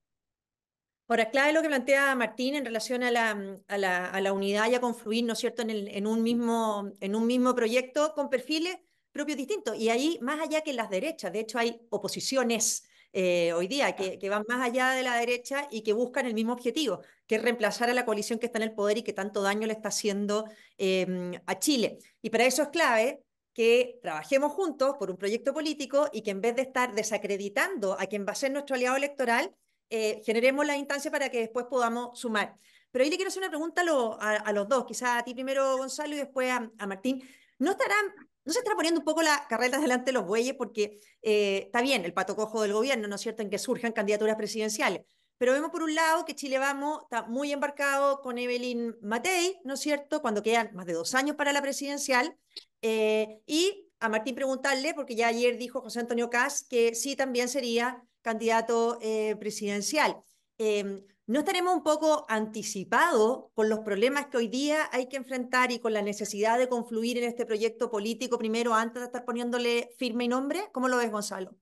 Ahora, 1.09 1.30
clave 1.30 1.54
lo 1.54 1.62
que 1.62 1.69
plantea 1.69 2.15
Martín 2.15 2.56
en 2.56 2.65
relación 2.65 3.01
a 3.01 3.12
la, 3.12 3.57
a 3.68 3.77
la, 3.77 4.07
a 4.07 4.19
la 4.21 4.33
unidad 4.33 4.69
y 4.69 4.75
a 4.75 4.81
confluir, 4.81 5.24
¿no 5.24 5.33
es 5.33 5.39
cierto?, 5.39 5.62
en, 5.62 5.69
el, 5.69 5.88
en, 5.88 6.06
un 6.06 6.21
mismo, 6.21 6.92
en 7.00 7.15
un 7.15 7.25
mismo 7.25 7.56
proyecto 7.56 8.13
con 8.13 8.30
perfiles 8.30 8.77
propios 9.12 9.38
distintos. 9.38 9.77
Y 9.77 9.89
ahí, 9.89 10.19
más 10.21 10.39
allá 10.42 10.61
que 10.61 10.73
las 10.73 10.90
derechas, 10.90 11.31
de 11.31 11.40
hecho 11.40 11.59
hay 11.59 11.81
oposiciones 11.90 12.87
eh, 13.14 13.54
hoy 13.54 13.68
día 13.68 13.95
que, 13.95 14.19
que, 14.19 14.30
van 14.30 14.44
más 14.47 14.61
allá 14.61 14.92
de 14.92 15.02
la 15.02 15.16
derecha 15.16 15.68
y 15.71 15.81
que 15.81 15.94
buscan 15.94 16.26
el 16.26 16.33
mismo 16.33 16.54
objetivo, 16.54 17.02
que 17.26 17.35
es 17.35 17.42
reemplazar 17.42 17.90
a 17.90 17.94
la 17.94 18.06
coalición 18.06 18.37
que 18.37 18.47
está 18.47 18.59
en 18.59 18.64
el 18.64 18.73
poder 18.73 18.97
y 18.97 19.04
que 19.04 19.14
tanto 19.14 19.42
daño 19.42 19.66
le 19.66 19.73
está 19.73 19.87
haciendo 19.87 20.45
eh, 20.78 21.40
a 21.45 21.57
Chile. 21.57 21.99
Y 22.21 22.30
para 22.30 22.45
eso 22.45 22.64
es 22.64 22.68
clave 22.68 23.23
que 23.54 23.97
trabajemos 24.04 24.52
juntos 24.52 24.97
por 24.99 25.09
un 25.09 25.18
proyecto 25.18 25.54
político 25.54 26.09
y 26.11 26.21
que 26.21 26.31
en 26.31 26.42
vez 26.42 26.56
de 26.56 26.64
estar 26.64 26.94
desacreditando 26.94 27.97
a 27.99 28.06
quien 28.06 28.26
va 28.26 28.33
a 28.33 28.35
ser 28.35 28.52
nuestro 28.52 28.76
aliado 28.76 28.97
electoral, 28.97 29.56
eh, 29.89 30.21
generemos 30.25 30.65
la 30.65 30.77
instancia 30.77 31.11
para 31.11 31.29
que 31.29 31.39
después 31.39 31.65
podamos 31.69 32.19
sumar. 32.19 32.57
Pero 32.91 33.03
ahí 33.03 33.09
le 33.09 33.15
quiero 33.15 33.29
hacer 33.29 33.41
una 33.41 33.49
pregunta 33.49 33.83
a, 34.19 34.51
los 34.53 34.67
dos, 34.67 34.85
quizás 34.85 35.19
a 35.19 35.23
ti 35.23 35.33
primero, 35.33 35.77
Gonzalo, 35.77 36.15
y 36.15 36.17
después 36.17 36.49
a, 36.51 36.87
Martín. 36.87 37.21
¿No 37.59 37.71
estarán 37.71 38.06
¿No 38.45 38.53
se 38.53 38.59
estará 38.59 38.77
poniendo 38.77 39.01
un 39.01 39.06
poco 39.06 39.21
la 39.21 39.45
carrera 39.49 39.77
delante 39.77 40.06
de 40.06 40.13
los 40.13 40.25
bueyes? 40.25 40.56
Porque 40.56 41.01
eh, 41.21 41.63
está 41.65 41.81
bien 41.81 42.06
el 42.06 42.13
pato 42.13 42.33
cojo 42.37 42.61
del 42.61 42.71
gobierno, 42.71 43.09
¿no 43.09 43.15
es 43.15 43.21
cierto?, 43.21 43.41
en 43.41 43.49
que 43.49 43.59
surjan 43.59 43.91
candidaturas 43.91 44.37
presidenciales. 44.37 45.01
Pero 45.37 45.51
vemos 45.51 45.69
por 45.69 45.83
un 45.83 45.94
lado 45.94 46.23
que 46.23 46.33
Chile 46.33 46.57
Vamos 46.57 47.03
está 47.03 47.23
muy 47.23 47.51
embarcado 47.51 48.21
con 48.21 48.37
Evelyn 48.37 48.95
Matei, 49.01 49.59
¿no 49.65 49.73
es 49.73 49.81
cierto?, 49.81 50.21
cuando 50.21 50.41
quedan 50.41 50.73
más 50.73 50.85
de 50.85 50.94
dos 50.94 51.13
años 51.13 51.35
para 51.35 51.51
la 51.51 51.61
presidencial. 51.61 52.37
Eh, 52.81 53.41
y 53.45 53.89
a 53.99 54.07
Martín 54.07 54.33
preguntarle, 54.33 54.94
porque 54.94 55.15
ya 55.15 55.27
ayer 55.27 55.57
dijo 55.57 55.81
José 55.81 55.99
Antonio 55.99 56.29
Cas 56.29 56.63
que 56.63 56.95
sí 56.95 57.17
también 57.17 57.49
sería 57.49 58.01
candidato 58.21 59.00
eh, 59.02 59.36
presidencial. 59.40 60.21
Em, 60.57 61.04
¿No 61.30 61.40
estaremos 61.40 61.76
un 61.76 61.83
poco 61.83 62.26
anticipados 62.30 63.47
con 63.54 63.68
los 63.68 63.80
problemas 63.80 64.28
que 64.28 64.38
hoy 64.38 64.47
día 64.47 64.88
hay 64.94 65.09
que 65.09 65.18
enfrentar 65.18 65.74
y 65.74 65.80
con 65.80 65.92
la 65.92 66.02
necesidad 66.02 66.57
de 66.57 66.69
confluir 66.69 67.18
en 67.18 67.26
este 67.26 67.45
proyecto 67.45 67.92
político 67.92 68.38
primero 68.38 68.74
antes 68.74 69.02
de 69.02 69.07
estar 69.07 69.26
poniéndole 69.26 69.90
firme 69.97 70.24
y 70.24 70.28
nombre? 70.30 70.69
¿Cómo 70.71 70.88
lo 70.88 70.95
ves, 70.95 71.12
Gonzalo? 71.12 71.57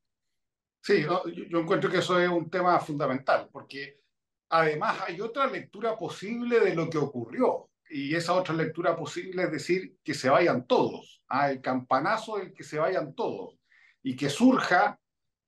Sí, 0.84 1.02
yo, 1.02 1.24
encuentro 1.60 1.90
que 1.90 1.98
eso 1.98 2.20
es 2.20 2.30
un 2.30 2.48
tema 2.48 2.80
fundamental, 2.80 3.50
porque 3.52 4.02
además 4.50 5.00
hay 5.08 5.20
otra 5.20 5.48
lectura 5.48 5.98
posible 5.98 6.60
de 6.60 6.76
lo 6.76 6.88
que 6.88 7.00
ocurrió. 7.00 7.72
Y 7.90 8.14
esa 8.14 8.34
otra 8.34 8.54
lectura 8.54 8.96
posible 8.96 9.46
es 9.46 9.52
decir 9.52 9.98
que 10.04 10.14
se 10.14 10.30
vayan 10.30 10.68
todos, 10.68 11.24
¿ah? 11.28 11.50
el 11.50 11.60
campanazo 11.60 12.38
del 12.38 12.54
que 12.54 12.64
se 12.64 12.78
vayan 12.78 13.16
todos, 13.16 13.58
y 14.04 14.16
que 14.16 14.30
surja 14.30 15.00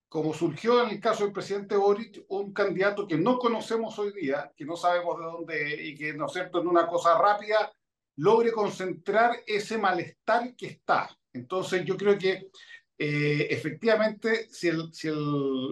como 0.09 0.33
surgió 0.33 0.83
en 0.83 0.91
el 0.91 0.99
caso 0.99 1.23
del 1.23 1.33
presidente 1.33 1.75
Boric, 1.75 2.25
un 2.29 2.53
candidato 2.53 3.07
que 3.07 3.17
no 3.17 3.37
conocemos 3.37 3.97
hoy 3.99 4.13
día, 4.13 4.53
que 4.55 4.65
no 4.65 4.75
sabemos 4.75 5.17
de 5.19 5.25
dónde 5.25 5.83
y 5.83 5.95
que, 5.95 6.13
¿no 6.13 6.27
es 6.27 6.33
cierto?, 6.33 6.61
en 6.61 6.67
una 6.67 6.87
cosa 6.87 7.17
rápida 7.17 7.71
logre 8.17 8.51
concentrar 8.51 9.37
ese 9.45 9.77
malestar 9.77 10.55
que 10.55 10.67
está. 10.67 11.09
Entonces 11.33 11.85
yo 11.85 11.97
creo 11.97 12.17
que 12.17 12.49
eh, 12.97 13.47
efectivamente 13.49 14.47
si, 14.49 14.71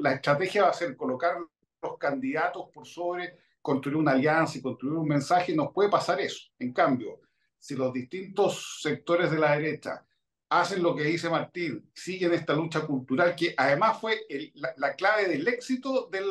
la 0.01 0.13
estrategia 0.13 0.63
va 0.63 0.69
a 0.69 0.73
ser 0.73 0.95
colocar 0.95 1.37
los 1.81 1.97
candidatos 1.97 2.69
por 2.73 2.85
sobre 2.85 3.37
construir 3.61 3.97
una 3.97 4.11
alianza 4.11 4.59
y 4.59 4.61
construir 4.61 4.95
un 4.95 5.07
mensaje, 5.07 5.55
nos 5.55 5.73
puede 5.73 5.89
pasar 5.89 6.21
eso. 6.21 6.51
En 6.59 6.71
cambio, 6.71 7.21
si 7.57 7.75
los 7.75 7.91
distintos 7.91 8.79
sectores 8.81 9.31
de 9.31 9.39
la 9.39 9.55
derecha 9.55 10.05
hacen 10.59 10.81
lo 10.83 10.95
que 10.95 11.03
dice 11.03 11.29
Martín, 11.29 11.89
siguen 11.93 12.33
esta 12.33 12.53
lucha 12.53 12.81
cultural, 12.81 13.35
que 13.35 13.53
además 13.57 13.99
fue 13.99 14.25
la, 14.77 14.95
clave 14.95 15.27
del 15.27 15.47
éxito 15.47 16.07
del 16.11 16.25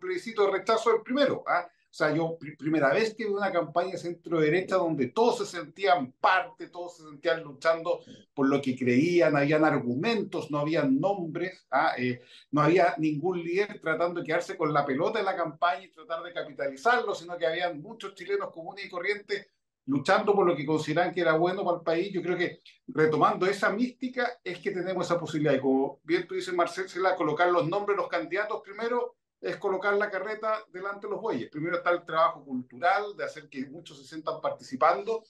plebiscito 0.00 0.44
de 0.44 0.52
rechazo 0.52 0.92
del 0.92 1.02
primero. 1.02 1.44
¿ah? 1.46 1.66
O 1.68 1.92
sea, 1.92 2.14
yo 2.14 2.38
primera 2.56 2.92
vez 2.92 3.14
que 3.14 3.24
vi 3.24 3.30
una 3.30 3.50
campaña 3.50 3.96
centro-derecha 3.96 4.76
donde 4.76 5.08
todos 5.08 5.38
se 5.38 5.56
sentían 5.56 6.12
parte, 6.12 6.68
todos 6.68 6.96
se 6.96 7.02
sentían 7.02 7.42
luchando 7.42 8.00
por 8.32 8.48
lo 8.48 8.62
que 8.62 8.76
creían, 8.76 9.36
habían 9.36 9.64
argumentos, 9.64 10.52
no 10.52 10.60
habían 10.60 11.00
nombres, 11.00 11.66
¿ah? 11.70 11.94
eh, 11.98 12.22
no 12.52 12.62
había 12.62 12.94
ningún 12.98 13.42
líder 13.42 13.80
tratando 13.80 14.20
de 14.20 14.26
quedarse 14.26 14.56
con 14.56 14.72
la 14.72 14.86
pelota 14.86 15.18
en 15.18 15.24
la 15.24 15.34
campaña 15.34 15.84
y 15.84 15.90
tratar 15.90 16.22
de 16.22 16.32
capitalizarlo, 16.32 17.12
sino 17.14 17.36
que 17.36 17.46
habían 17.46 17.80
muchos 17.80 18.14
chilenos 18.14 18.50
comunes 18.52 18.84
y 18.84 18.88
corrientes 18.88 19.48
luchando 19.90 20.34
por 20.34 20.46
lo 20.46 20.54
que 20.54 20.64
consideran 20.64 21.12
que 21.12 21.20
era 21.20 21.34
bueno 21.34 21.64
para 21.64 21.78
el 21.78 21.82
país. 21.82 22.12
Yo 22.12 22.22
creo 22.22 22.38
que 22.38 22.60
retomando 22.86 23.44
esa 23.46 23.70
mística 23.70 24.38
es 24.42 24.60
que 24.60 24.70
tenemos 24.70 25.04
esa 25.04 25.18
posibilidad. 25.18 25.54
Y 25.54 25.60
como 25.60 26.00
bien 26.04 26.26
tú 26.28 26.36
dices, 26.36 26.54
Marcela, 26.54 27.16
colocar 27.16 27.50
los 27.50 27.68
nombres 27.68 27.96
los 27.96 28.08
candidatos 28.08 28.62
primero 28.62 29.16
es 29.40 29.56
colocar 29.56 29.94
la 29.94 30.08
carreta 30.08 30.64
delante 30.72 31.06
de 31.06 31.12
los 31.12 31.20
bueyes. 31.20 31.50
Primero 31.50 31.78
está 31.78 31.90
el 31.90 32.04
trabajo 32.04 32.44
cultural, 32.44 33.16
de 33.16 33.24
hacer 33.24 33.48
que 33.48 33.66
muchos 33.66 33.98
se 33.98 34.04
sientan 34.04 34.40
participando 34.40 35.24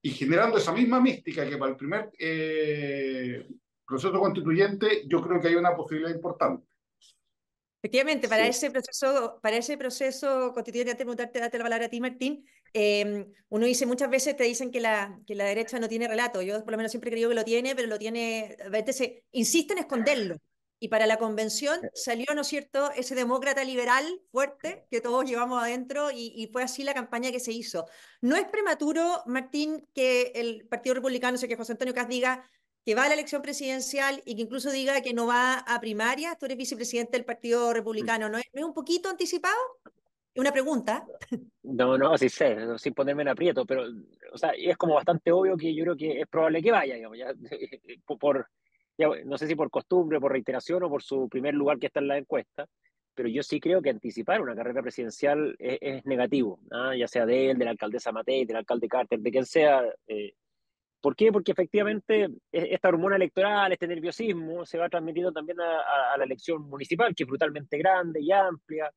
y 0.00 0.10
generando 0.10 0.58
esa 0.58 0.72
misma 0.72 1.00
mística 1.00 1.48
que 1.48 1.56
para 1.56 1.72
el 1.72 1.76
primer 1.76 2.12
eh, 2.18 3.44
proceso 3.84 4.20
constituyente 4.20 5.02
yo 5.08 5.20
creo 5.20 5.40
que 5.40 5.48
hay 5.48 5.56
una 5.56 5.74
posibilidad 5.74 6.14
importante. 6.14 6.64
Efectivamente, 7.86 8.28
para, 8.28 8.48
ese 8.48 8.68
proceso, 8.72 9.38
para 9.40 9.58
ese 9.58 9.78
proceso 9.78 10.52
constituyente, 10.52 10.90
antes 10.90 10.98
de 10.98 11.04
preguntarte, 11.04 11.38
date 11.38 11.56
la 11.56 11.62
palabra 11.62 11.86
a 11.86 11.88
ti, 11.88 12.00
Martín, 12.00 12.44
em, 12.72 13.32
uno 13.48 13.64
dice, 13.64 13.86
muchas 13.86 14.10
veces 14.10 14.36
te 14.36 14.42
dicen 14.42 14.72
que 14.72 14.80
la, 14.80 15.20
que 15.24 15.36
la 15.36 15.44
derecha 15.44 15.78
no 15.78 15.88
tiene 15.88 16.08
relato, 16.08 16.42
yo 16.42 16.64
por 16.64 16.72
lo 16.72 16.78
menos 16.78 16.90
siempre 16.90 17.10
he 17.10 17.12
creído 17.12 17.28
que 17.28 17.36
lo 17.36 17.44
tiene, 17.44 17.76
pero 17.76 17.86
lo 17.86 17.96
tiene, 17.96 18.56
a 18.64 18.70
veces 18.70 18.96
se 18.96 19.24
insiste 19.30 19.74
en 19.74 19.78
esconderlo. 19.78 20.36
Y 20.80 20.88
para 20.88 21.06
la 21.06 21.16
convención 21.16 21.80
salió, 21.94 22.26
¿no 22.34 22.40
es 22.40 22.48
cierto?, 22.48 22.90
ese 22.96 23.14
demócrata 23.14 23.62
liberal 23.62 24.04
fuerte 24.32 24.86
que 24.90 25.00
todos 25.00 25.24
llevamos 25.24 25.62
adentro 25.62 26.10
y, 26.12 26.50
fue 26.52 26.64
así 26.64 26.82
la 26.82 26.92
campaña 26.92 27.30
que 27.30 27.40
se 27.40 27.52
hizo. 27.52 27.86
¿No 28.20 28.34
es 28.34 28.46
prematuro, 28.46 29.22
Martín, 29.26 29.86
que 29.94 30.32
el 30.34 30.66
Partido 30.66 30.96
Republicano, 30.96 31.38
sé 31.38 31.46
que 31.46 31.56
José 31.56 31.72
Antonio 31.72 31.94
Cas 31.94 32.08
diga 32.08 32.50
que 32.86 32.94
va 32.94 33.04
a 33.04 33.08
la 33.08 33.14
elección 33.14 33.42
presidencial 33.42 34.22
y 34.24 34.36
que 34.36 34.42
incluso 34.42 34.70
diga 34.70 35.00
que 35.02 35.12
no 35.12 35.26
va 35.26 35.58
a 35.58 35.80
primaria? 35.80 36.36
Tú 36.36 36.46
eres 36.46 36.56
vicepresidente 36.56 37.16
del 37.16 37.24
Partido 37.24 37.72
Republicano, 37.72 38.28
¿no 38.28 38.38
es, 38.38 38.44
un 38.54 38.72
poquito 38.72 39.08
anticipado? 39.08 39.56
Es 40.32 40.40
una 40.40 40.52
pregunta. 40.52 41.04
No, 41.64 41.98
no, 41.98 42.16
sí 42.16 42.28
sé, 42.28 42.56
sin 42.78 42.94
ponerme 42.94 43.22
en 43.22 43.28
aprieto, 43.28 43.66
pero 43.66 43.86
o 44.32 44.38
sea, 44.38 44.50
es 44.50 44.76
como 44.76 44.94
bastante 44.94 45.32
obvio 45.32 45.56
que 45.56 45.74
yo 45.74 45.82
creo 45.82 45.96
que 45.96 46.20
es 46.20 46.28
probable 46.28 46.62
que 46.62 46.70
vaya, 46.70 46.94
digamos, 46.94 47.18
ya, 47.18 47.34
por 48.20 48.48
no 49.24 49.36
sé 49.36 49.48
si 49.48 49.56
por 49.56 49.68
costumbre, 49.68 50.20
por 50.20 50.30
reiteración 50.30 50.84
o 50.84 50.88
por 50.88 51.02
su 51.02 51.28
primer 51.28 51.54
lugar 51.54 51.80
que 51.80 51.86
está 51.86 51.98
en 51.98 52.08
la 52.08 52.18
encuesta, 52.18 52.68
pero 53.16 53.28
yo 53.28 53.42
sí 53.42 53.58
creo 53.58 53.82
que 53.82 53.90
anticipar 53.90 54.40
una 54.40 54.54
carrera 54.54 54.80
presidencial 54.80 55.56
es, 55.58 56.04
negativo, 56.06 56.60
¿ah? 56.70 56.94
ya 56.96 57.08
sea 57.08 57.26
de 57.26 57.50
él, 57.50 57.58
de 57.58 57.64
la 57.64 57.72
alcaldesa 57.72 58.12
Matei, 58.12 58.44
del 58.44 58.58
alcalde 58.58 58.86
Carter, 58.86 59.18
de 59.18 59.30
quien 59.32 59.44
sea. 59.44 59.82
Eh. 60.06 60.34
¿Por 61.06 61.14
qué? 61.14 61.30
Porque 61.30 61.52
efectivamente 61.52 62.24
e, 62.24 62.74
esta 62.74 62.88
hormona 62.88 63.14
electoral, 63.14 63.70
este 63.70 63.86
nerviosismo, 63.86 64.66
se 64.66 64.76
va 64.76 64.88
transmitiendo 64.88 65.30
también 65.30 65.60
a, 65.60 66.16
la 66.18 66.24
elección 66.24 66.62
municipal, 66.68 67.14
que 67.14 67.22
es 67.22 67.28
brutalmente 67.28 67.78
grande 67.78 68.20
y 68.20 68.32
amplia, 68.32 68.90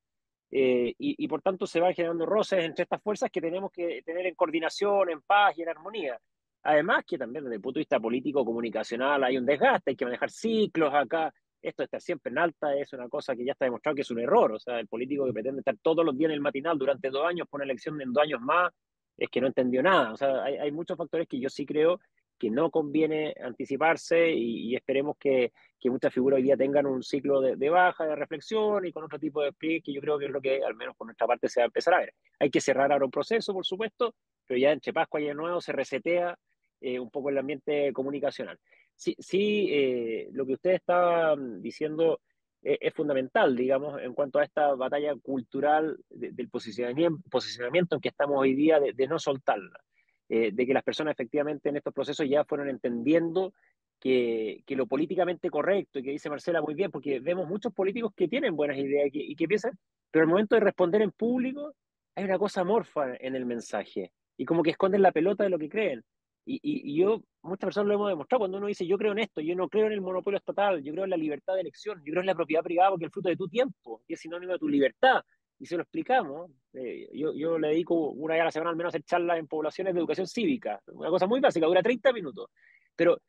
eh, 0.50 0.92
y, 0.98 1.28
por 1.28 1.44
tanto 1.44 1.68
se 1.68 1.80
van 1.80 1.94
generando 1.94 2.26
roces 2.26 2.66
entre 2.66 2.82
estas 2.82 3.00
fuerzas 3.04 3.30
que 3.30 3.40
tenemos 3.40 3.72
que 3.72 4.02
tener 4.02 4.26
en 4.26 4.34
coordinación, 4.34 5.12
en 5.12 5.22
paz 5.22 5.56
y 5.56 5.62
en 5.62 5.70
armonía. 5.70 6.20
Además 6.64 7.04
que 7.06 7.20
también 7.20 7.44
desde 7.44 7.58
el 7.58 7.62
punto 7.62 7.78
de 7.78 7.82
vista 7.82 8.00
político 8.00 8.44
comunicacional 8.44 9.24
hay 9.24 9.38
un 9.38 9.46
desgaste, 9.46 9.92
hay 9.92 9.96
que 9.96 10.06
manejar 10.06 10.32
ciclos 10.32 10.92
acá. 10.92 11.32
Esto 11.62 11.84
estar 11.84 12.02
siempre 12.02 12.32
en 12.32 12.40
alta 12.40 12.76
es 12.76 12.92
una 12.92 13.08
cosa 13.08 13.36
que 13.36 13.46
ya 13.46 13.52
está 13.52 13.66
demostrado 13.66 13.94
que 13.94 14.02
es 14.02 14.10
un 14.10 14.20
error. 14.20 14.54
O 14.54 14.60
sea, 14.60 14.80
el 14.80 14.88
político 14.88 15.28
que 15.28 15.34
pretende 15.34 15.60
estar 15.60 15.78
todos 15.80 16.04
los 16.04 16.18
días 16.18 16.30
en 16.30 16.36
el 16.36 16.42
matinal 16.42 16.76
durante 16.76 17.12
dos 17.12 17.28
años 17.28 17.48
por 17.48 17.60
una 17.60 17.66
elección 17.66 18.02
en 18.02 18.12
dos 18.12 18.24
años 18.24 18.42
más 18.42 18.74
es 19.20 19.30
que 19.30 19.42
no 19.42 19.48
entendió 19.48 19.84
nada. 19.84 20.14
O 20.14 20.18
sea, 20.18 20.44
hay, 20.44 20.58
hay 20.58 20.72
muchos 20.72 20.98
factores 20.98 21.28
que 21.28 21.40
yo 21.40 21.50
sí 21.50 21.66
creo 21.66 22.00
que 22.40 22.50
no 22.50 22.72
conviene 22.72 23.36
anticiparse 23.44 24.32
y, 24.32 24.74
esperemos 24.74 25.18
que, 25.20 25.52
que, 25.78 25.90
muchas 25.90 26.14
figuras 26.14 26.38
hoy 26.38 26.44
día 26.44 26.56
tengan 26.56 26.86
un 26.86 27.04
ciclo 27.04 27.42
de, 27.42 27.70
baja, 27.70 28.06
de 28.06 28.16
reflexión 28.16 28.86
y 28.86 28.94
con 28.94 29.04
otro 29.04 29.20
tipo 29.20 29.44
de 29.44 29.50
split 29.50 29.84
que 29.84 29.94
yo 29.94 30.00
creo 30.00 30.18
que 30.18 30.26
es 30.26 30.32
lo 30.32 30.42
que 30.42 30.64
al 30.64 30.74
menos 30.76 30.96
por 30.96 31.06
nuestra 31.06 31.28
parte 31.28 31.50
se 31.50 31.60
va 31.60 31.66
a 31.66 31.68
empezar 31.68 31.94
a 31.96 32.00
ver. 32.00 32.14
Hay 32.40 32.50
que 32.50 32.62
cerrar 32.62 32.92
ahora 32.92 33.06
un 33.06 33.12
proceso, 33.12 33.54
por 33.54 33.66
supuesto, 33.66 34.16
pero 34.48 34.58
ya 34.58 34.72
en 34.72 34.80
Chepasco 34.80 35.20
y 35.20 35.26
de 35.26 35.36
nuevo 35.36 35.60
se 35.60 35.74
resetea 35.74 36.40
eh, 36.80 36.98
un 36.98 37.12
poco 37.12 37.30
el 37.30 37.38
ambiente 37.38 37.92
comunicacional. 37.92 38.58
Sí, 38.96 39.16
sí 39.20 39.68
eh, 39.70 40.30
lo 40.32 40.46
que 40.46 40.54
usted 40.54 40.72
está 40.72 41.36
diciendo 41.38 42.22
eh, 42.22 42.29
es, 42.62 42.94
fundamental, 42.94 43.56
digamos, 43.56 44.02
en 44.02 44.14
cuanto 44.14 44.40
a 44.40 44.44
esta 44.44 44.74
batalla 44.76 45.16
cultural 45.16 45.98
del 46.10 46.50
posicionamiento, 46.50 47.96
en 47.96 48.02
que 48.02 48.10
estamos 48.10 48.38
hoy 48.40 48.54
día, 48.54 48.80
de, 48.80 49.08
no 49.08 49.20
soltarla, 49.20 49.80
de 50.28 50.54
que 50.54 50.74
las 50.74 50.84
personas 50.84 51.14
efectivamente 51.14 51.70
en 51.70 51.78
estos 51.78 51.94
procesos 51.94 52.28
ya 52.28 52.44
fueron 52.44 52.70
entendiendo 52.70 53.54
que, 54.00 54.64
que, 54.66 54.76
lo 54.76 54.88
políticamente 54.88 55.50
correcto, 55.50 56.00
y 56.00 56.04
que 56.04 56.12
dice 56.12 56.30
Marcela 56.30 56.62
muy 56.62 56.74
bien, 56.74 56.92
porque 56.92 57.20
vemos 57.20 57.48
muchos 57.48 57.74
políticos 57.74 58.14
que 58.16 58.28
tienen 58.28 58.56
buenas 58.56 58.78
ideas 58.78 59.08
y 59.08 59.12
que, 59.12 59.20
y 59.20 59.36
que 59.36 59.48
piensan, 59.48 59.78
pero 60.12 60.24
al 60.24 60.30
momento 60.30 60.56
de 60.56 60.62
responder 60.62 61.02
en 61.02 61.12
público 61.12 61.74
hay 62.16 62.24
una 62.24 62.38
cosa 62.38 62.64
morfa 62.64 63.16
en 63.20 63.36
el 63.36 63.46
mensaje, 63.46 64.12
y 64.38 64.46
como 64.46 64.64
que 64.64 64.72
esconden 64.72 65.02
la 65.02 65.12
pelota 65.12 65.44
de 65.44 65.50
lo 65.50 65.60
que 65.60 65.70
creen. 65.70 66.04
Y, 66.52 66.98
yo, 66.98 67.22
muchas 67.44 67.68
personas 67.68 67.90
lo 67.90 67.94
hemos 67.94 68.10
demostrado, 68.10 68.40
cuando 68.40 68.58
uno 68.58 68.66
dice, 68.66 68.88
yo 68.88 68.98
creo 68.98 69.12
en 69.12 69.20
esto, 69.20 69.40
yo 69.40 69.56
no 69.56 69.70
creo 69.70 69.86
en 69.86 69.92
el 69.92 70.02
monopolio 70.02 70.40
estatal, 70.40 70.84
yo 70.84 70.92
creo 70.94 71.04
en 71.04 71.12
la 71.12 71.18
libertad 71.18 71.54
de 71.54 71.62
elección, 71.62 72.00
yo 72.00 72.12
creo 72.12 72.22
en 72.22 72.26
la 72.26 72.34
propiedad 72.34 72.64
privada 72.64 72.90
porque 72.90 73.06
es 73.06 73.10
el 73.10 73.12
fruto 73.12 73.30
de 73.30 73.36
tu 73.36 73.48
tiempo, 73.48 74.02
y 74.08 74.14
es 74.14 74.20
sinónimo 74.20 74.54
de 74.54 74.60
tu 74.60 74.68
libertad. 74.68 75.24
Y 75.60 75.66
se 75.68 75.76
lo 75.76 75.84
explicamos. 75.84 76.50
Eh, 76.74 77.08
yo, 77.14 77.34
yo 77.34 77.60
le 77.60 77.68
dedico 77.68 78.12
una 78.12 78.34
vez 78.34 78.42
a 78.42 78.46
la 78.46 78.52
semana 78.52 78.72
al 78.72 78.78
menos 78.78 78.94
a 78.94 78.96
hacer 78.96 79.04
charlas 79.04 79.38
en 79.38 79.48
poblaciones 79.48 79.94
de 79.94 80.00
educación 80.00 80.26
cívica, 80.26 80.82
una 80.88 81.10
cosa 81.10 81.28
muy 81.28 81.40
básica, 81.40 81.68
dura 81.68 81.84
30 81.84 82.14
minutos. 82.14 82.50
Pero 82.96 83.22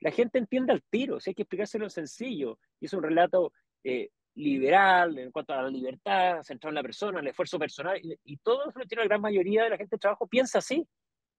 la 0.00 0.10
gente 0.10 0.38
entiende 0.38 0.72
al 0.72 0.82
tiro, 0.82 1.18
si 1.18 1.30
hay 1.30 1.34
que 1.34 1.42
explicárselo 1.42 1.88
sencillo. 1.88 2.58
Y 2.78 2.86
es 2.86 2.92
un 2.92 3.02
relato 3.02 3.52
eh, 3.84 4.10
liberal 4.34 5.16
en 5.18 5.30
cuanto 5.30 5.54
a 5.54 5.62
la 5.62 5.70
libertad, 5.70 6.42
centrado 6.42 6.72
en 6.72 6.74
la 6.74 6.82
persona, 6.82 7.20
el 7.20 7.28
esfuerzo 7.28 7.58
personal, 7.58 7.98
y, 8.02 8.18
y 8.24 8.36
todo 8.38 8.68
eso 8.68 8.78
la 8.96 9.04
gran 9.04 9.20
mayoría 9.22 9.64
de 9.64 9.70
la 9.70 9.78
gente 9.78 9.96
de 9.96 10.00
trabajo 10.00 10.26
piensa 10.26 10.58
así. 10.58 10.86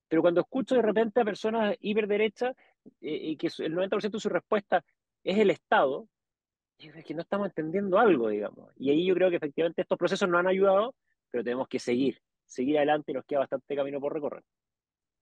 Pero 0.08 0.22
cuando 0.22 0.42
escucho 0.42 0.76
de 0.76 0.82
repente 0.82 1.20
a 1.20 1.26
personas 1.26 1.76
hiperderechas 1.80 2.56
eh, 3.02 3.20
y 3.32 3.38
que 3.38 3.48
el 3.48 3.76
90% 3.76 4.12
de 4.12 4.20
su 4.20 4.30
respuesta 4.30 4.84
es 5.24 5.38
el 5.38 5.50
Estado, 5.50 6.08
es 6.78 7.06
que 7.06 7.14
no 7.14 7.22
estamos 7.22 7.48
entendiendo 7.48 7.98
algo, 7.98 8.30
digamos. 8.30 8.72
Y 8.76 8.92
ahí 8.92 9.06
yo 9.06 9.16
creo 9.16 9.30
que 9.30 9.38
efectivamente 9.38 9.82
estos 9.82 9.98
procesos 9.98 10.30
nos 10.30 10.40
han 10.40 10.48
ayudado, 10.48 10.96
pero 11.32 11.44
tenemos 11.44 11.68
que 11.68 11.80
seguir, 11.80 12.22
seguir 12.46 12.78
adelante 12.78 13.12
y 13.12 13.16
nos 13.16 13.26
queda 13.26 13.40
bastante 13.40 13.76
camino 13.76 14.00
por 14.00 14.14
recorrer. 14.14 14.44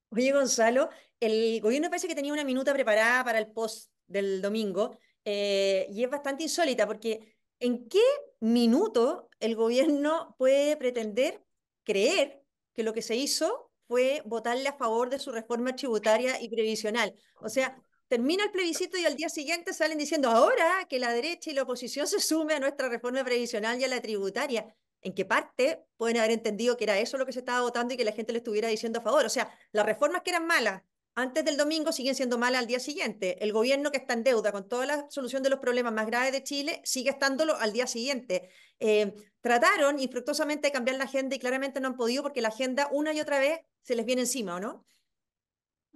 Oye, 0.10 0.32
Gonzalo, 0.32 0.90
el 1.20 1.60
gobierno 1.62 1.90
parece 1.90 2.08
que 2.08 2.16
tenía 2.16 2.34
una 2.34 2.44
minuta 2.44 2.74
preparada 2.74 3.24
para 3.24 3.40
el 3.40 3.48
post 3.52 3.92
del 4.08 4.42
domingo 4.42 4.98
eh, 5.24 5.88
y 5.90 6.04
es 6.04 6.10
bastante 6.10 6.44
insólita 6.44 6.86
porque 6.86 7.36
¿en 7.60 7.90
qué 7.90 8.04
minuto 8.40 9.30
el 9.40 9.56
gobierno 9.56 10.36
puede 10.38 10.78
pretender 10.78 11.44
creer 11.84 12.44
que 12.74 12.84
lo 12.84 12.94
que 12.94 13.02
se 13.02 13.16
hizo 13.16 13.72
fue 13.88 14.22
votarle 14.26 14.70
a 14.70 14.74
favor 14.74 15.10
de 15.10 15.20
su 15.20 15.32
reforma 15.32 15.76
tributaria 15.76 16.42
y 16.42 16.50
previsional. 16.50 17.14
O 17.42 17.50
sea, 17.50 17.82
termina 18.08 18.44
el 18.44 18.52
plebiscito 18.52 18.98
y 18.98 19.06
al 19.06 19.16
día 19.16 19.30
siguiente 19.30 19.74
salen 19.74 19.98
diciendo 19.98 20.30
ahora 20.30 20.86
que 20.90 21.00
la 21.00 21.12
derecha 21.12 21.52
y 21.52 21.54
la 21.54 21.64
oposición 21.64 22.08
se 22.08 22.20
sume 22.20 22.54
a 22.54 22.60
nuestra 22.60 22.90
reforma 22.90 23.24
previsional 23.24 23.80
y 23.80 23.84
a 23.84 23.88
la 23.88 24.02
tributaria. 24.02 24.76
¿En 25.02 25.14
qué 25.14 25.24
parte 25.24 25.86
pueden 25.98 26.18
haber 26.18 26.32
entendido 26.32 26.78
que 26.78 26.86
era 26.86 26.98
eso 26.98 27.18
lo 27.18 27.26
que 27.26 27.34
se 27.34 27.40
estaba 27.40 27.62
votando 27.62 27.94
y 27.94 27.98
que 27.98 28.06
la 28.06 28.12
gente 28.12 28.32
le 28.32 28.40
estuviera 28.40 28.68
diciendo 28.68 29.00
a 29.00 29.04
favor? 29.04 29.26
O 29.26 29.30
sea, 29.30 29.52
las 29.72 29.86
reformas 29.86 30.24
que 30.24 30.32
eran 30.32 30.48
malas 30.48 30.82
antes 31.14 31.46
del 31.46 31.56
domingo 31.58 31.92
siguen 31.92 32.14
siendo 32.14 32.38
malas 32.38 32.62
al 32.62 32.68
día 32.68 32.80
siguiente. 32.80 33.42
El 33.42 33.54
gobierno 33.54 33.92
que 33.92 33.98
está 33.98 34.14
en 34.14 34.24
deuda 34.24 34.52
con 34.52 34.68
toda 34.68 34.86
la 34.86 35.06
solución 35.10 35.44
de 35.44 35.50
los 35.50 35.60
problemas 35.60 35.94
más 35.94 36.08
graves 36.08 36.34
de 36.34 36.44
Chile 36.44 36.82
sigue 36.84 37.10
estándolo 37.10 37.56
al 37.56 37.72
día 37.72 37.88
siguiente. 37.88 38.50
Eh, 38.80 39.14
trataron 39.42 40.00
infructuosamente 40.00 40.68
de 40.68 40.72
cambiar 40.74 40.98
la 40.98 41.06
agenda 41.06 41.36
y 41.36 41.40
claramente 41.40 41.80
no 41.80 41.88
han 41.88 41.96
podido 41.96 42.22
porque 42.22 42.42
la 42.42 42.50
agenda 42.50 42.90
una 42.92 43.14
y 43.14 43.22
otra 43.22 43.40
vez 43.40 43.62
se 43.86 43.96
les 43.96 44.04
viene 44.04 44.24
encima, 44.24 44.56
¿o 44.56 44.60
no? 44.60 44.84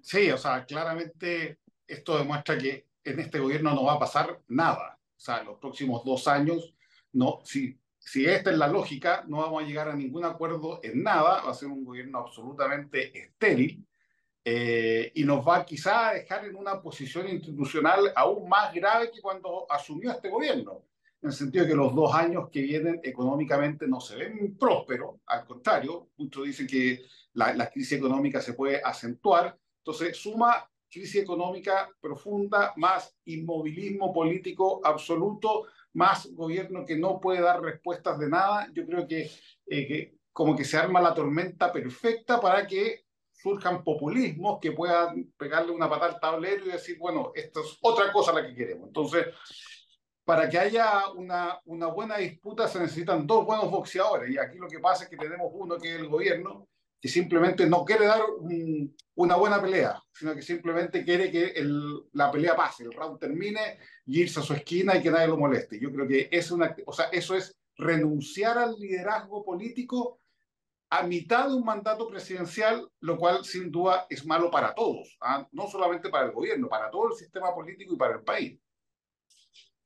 Sí, 0.03 0.29
o 0.29 0.37
sea, 0.37 0.63
claramente 0.63 1.57
esto 1.87 2.19
demuestra 2.19 2.55
que 2.55 2.85
en 3.03 3.19
este 3.19 3.39
gobierno 3.39 3.73
no 3.73 3.83
va 3.83 3.93
a 3.93 3.99
pasar 3.99 4.39
nada. 4.47 4.99
O 5.17 5.19
sea, 5.19 5.41
los 5.41 5.57
próximos 5.57 6.05
dos 6.05 6.27
años, 6.27 6.75
no, 7.13 7.39
si, 7.43 7.79
si 7.97 8.27
esta 8.27 8.51
es 8.51 8.57
la 8.59 8.67
lógica, 8.67 9.25
no 9.27 9.37
vamos 9.37 9.63
a 9.63 9.65
llegar 9.65 9.89
a 9.89 9.95
ningún 9.95 10.23
acuerdo 10.23 10.79
en 10.83 11.01
nada, 11.01 11.41
va 11.41 11.49
a 11.49 11.53
ser 11.55 11.69
un 11.69 11.83
gobierno 11.83 12.19
absolutamente 12.19 13.17
estéril 13.17 13.83
eh, 14.45 15.11
y 15.15 15.23
nos 15.23 15.45
va 15.45 15.65
quizá 15.65 16.09
a 16.09 16.13
dejar 16.13 16.45
en 16.45 16.55
una 16.55 16.79
posición 16.79 17.27
institucional 17.27 18.13
aún 18.15 18.47
más 18.47 18.71
grave 18.71 19.09
que 19.09 19.19
cuando 19.19 19.65
asumió 19.67 20.11
este 20.11 20.29
gobierno. 20.29 20.83
en 21.23 21.29
el 21.29 21.35
sentido 21.35 21.65
de 21.65 21.71
que 21.71 21.75
los 21.75 21.95
dos 21.95 22.13
años 22.13 22.49
que 22.51 22.61
vienen 22.61 23.01
económicamente 23.03 23.87
no 23.87 23.99
se 23.99 24.15
ven 24.15 24.55
prósperos, 24.59 25.15
al 25.25 25.43
contrario, 25.43 26.09
muchos 26.17 26.45
dicen 26.45 26.67
que 26.67 27.03
la, 27.33 27.69
crisis 27.69 27.97
económica 27.97 28.41
se 28.41 28.53
puede 28.53 28.81
acentuar, 28.83 29.57
entonces 29.77 30.17
suma 30.17 30.69
crisis 30.89 31.21
económica 31.21 31.89
profunda, 32.01 32.73
más 32.75 33.15
inmovilismo 33.25 34.11
político 34.11 34.81
absoluto, 34.83 35.65
más 35.93 36.27
gobierno 36.33 36.85
que 36.85 36.97
no 36.97 37.19
puede 37.19 37.41
dar 37.41 37.61
respuestas 37.61 38.17
de 38.19 38.29
nada, 38.29 38.69
yo 38.73 38.85
creo 38.85 39.07
que, 39.07 39.29
eh, 39.67 39.87
que 39.87 40.15
como 40.33 40.55
que 40.55 40.65
se 40.65 40.77
arma 40.77 41.01
la 41.01 41.13
tormenta 41.13 41.71
perfecta 41.71 42.39
para 42.39 42.65
que 42.65 43.05
surjan 43.31 43.83
populismos 43.83 44.59
que 44.59 44.73
puedan 44.73 45.31
pegarle 45.37 45.71
una 45.71 45.89
patada 45.89 46.13
al 46.13 46.19
tablero 46.19 46.65
y 46.65 46.71
decir, 46.71 46.97
bueno, 46.99 47.31
esto 47.33 47.61
es 47.61 47.77
otra 47.81 48.11
cosa 48.11 48.33
la 48.33 48.45
que 48.45 48.53
queremos. 48.53 48.87
Entonces, 48.87 49.27
para 50.25 50.49
que 50.49 50.59
haya 50.59 51.09
una, 51.15 51.59
una 51.65 51.87
buena 51.87 52.17
disputa 52.17 52.67
se 52.67 52.79
necesitan 52.79 53.25
dos 53.25 53.45
buenos 53.45 53.71
boxeadores. 53.71 54.29
Y 54.29 54.37
aquí 54.37 54.57
lo 54.57 54.67
que 54.67 54.79
pasa 54.79 55.05
es 55.05 55.09
que 55.09 55.17
tenemos 55.17 55.49
uno 55.53 55.77
que 55.77 55.95
es 55.95 55.99
el 55.99 56.07
gobierno, 56.07 56.67
que 57.01 57.07
simplemente 57.07 57.65
no 57.65 57.85
quiere 57.85 58.05
dar 58.05 58.21
una 59.15 59.35
buena 59.35 59.61
pelea, 59.61 60.01
sino 60.11 60.35
que 60.35 60.41
simplemente 60.41 61.05
quiere 61.05 61.31
que 61.31 61.53
la 62.13 62.31
pelea 62.31 62.55
pase, 62.55 62.83
el 62.83 62.91
round 62.91 63.19
termine 63.19 63.79
y 64.05 64.21
irse 64.21 64.39
a 64.39 64.43
su 64.43 64.53
esquina 64.53 64.97
y 64.97 65.01
que 65.01 65.11
nadie 65.11 65.27
lo 65.27 65.37
moleste. 65.37 65.79
Yo 65.79 65.91
creo 65.91 66.07
que 66.07 66.29
eso 66.31 67.35
es 67.35 67.57
renunciar 67.77 68.57
al 68.57 68.75
liderazgo 68.77 69.45
político 69.45 70.19
a 70.89 71.03
mitad 71.03 71.47
de 71.47 71.55
un 71.55 71.63
mandato 71.63 72.07
presidencial, 72.07 72.89
lo 72.99 73.17
cual 73.17 73.45
sin 73.45 73.71
duda 73.71 74.07
es 74.09 74.25
malo 74.25 74.49
para 74.49 74.73
todos, 74.73 75.17
¿ah? 75.21 75.47
no 75.51 75.67
solamente 75.67 76.09
para 76.09 76.25
el 76.25 76.31
gobierno, 76.31 76.67
para 76.67 76.89
todo 76.89 77.09
el 77.09 77.15
sistema 77.15 77.53
político 77.53 77.93
y 77.93 77.97
para 77.97 78.15
el 78.15 78.23
país. 78.23 78.59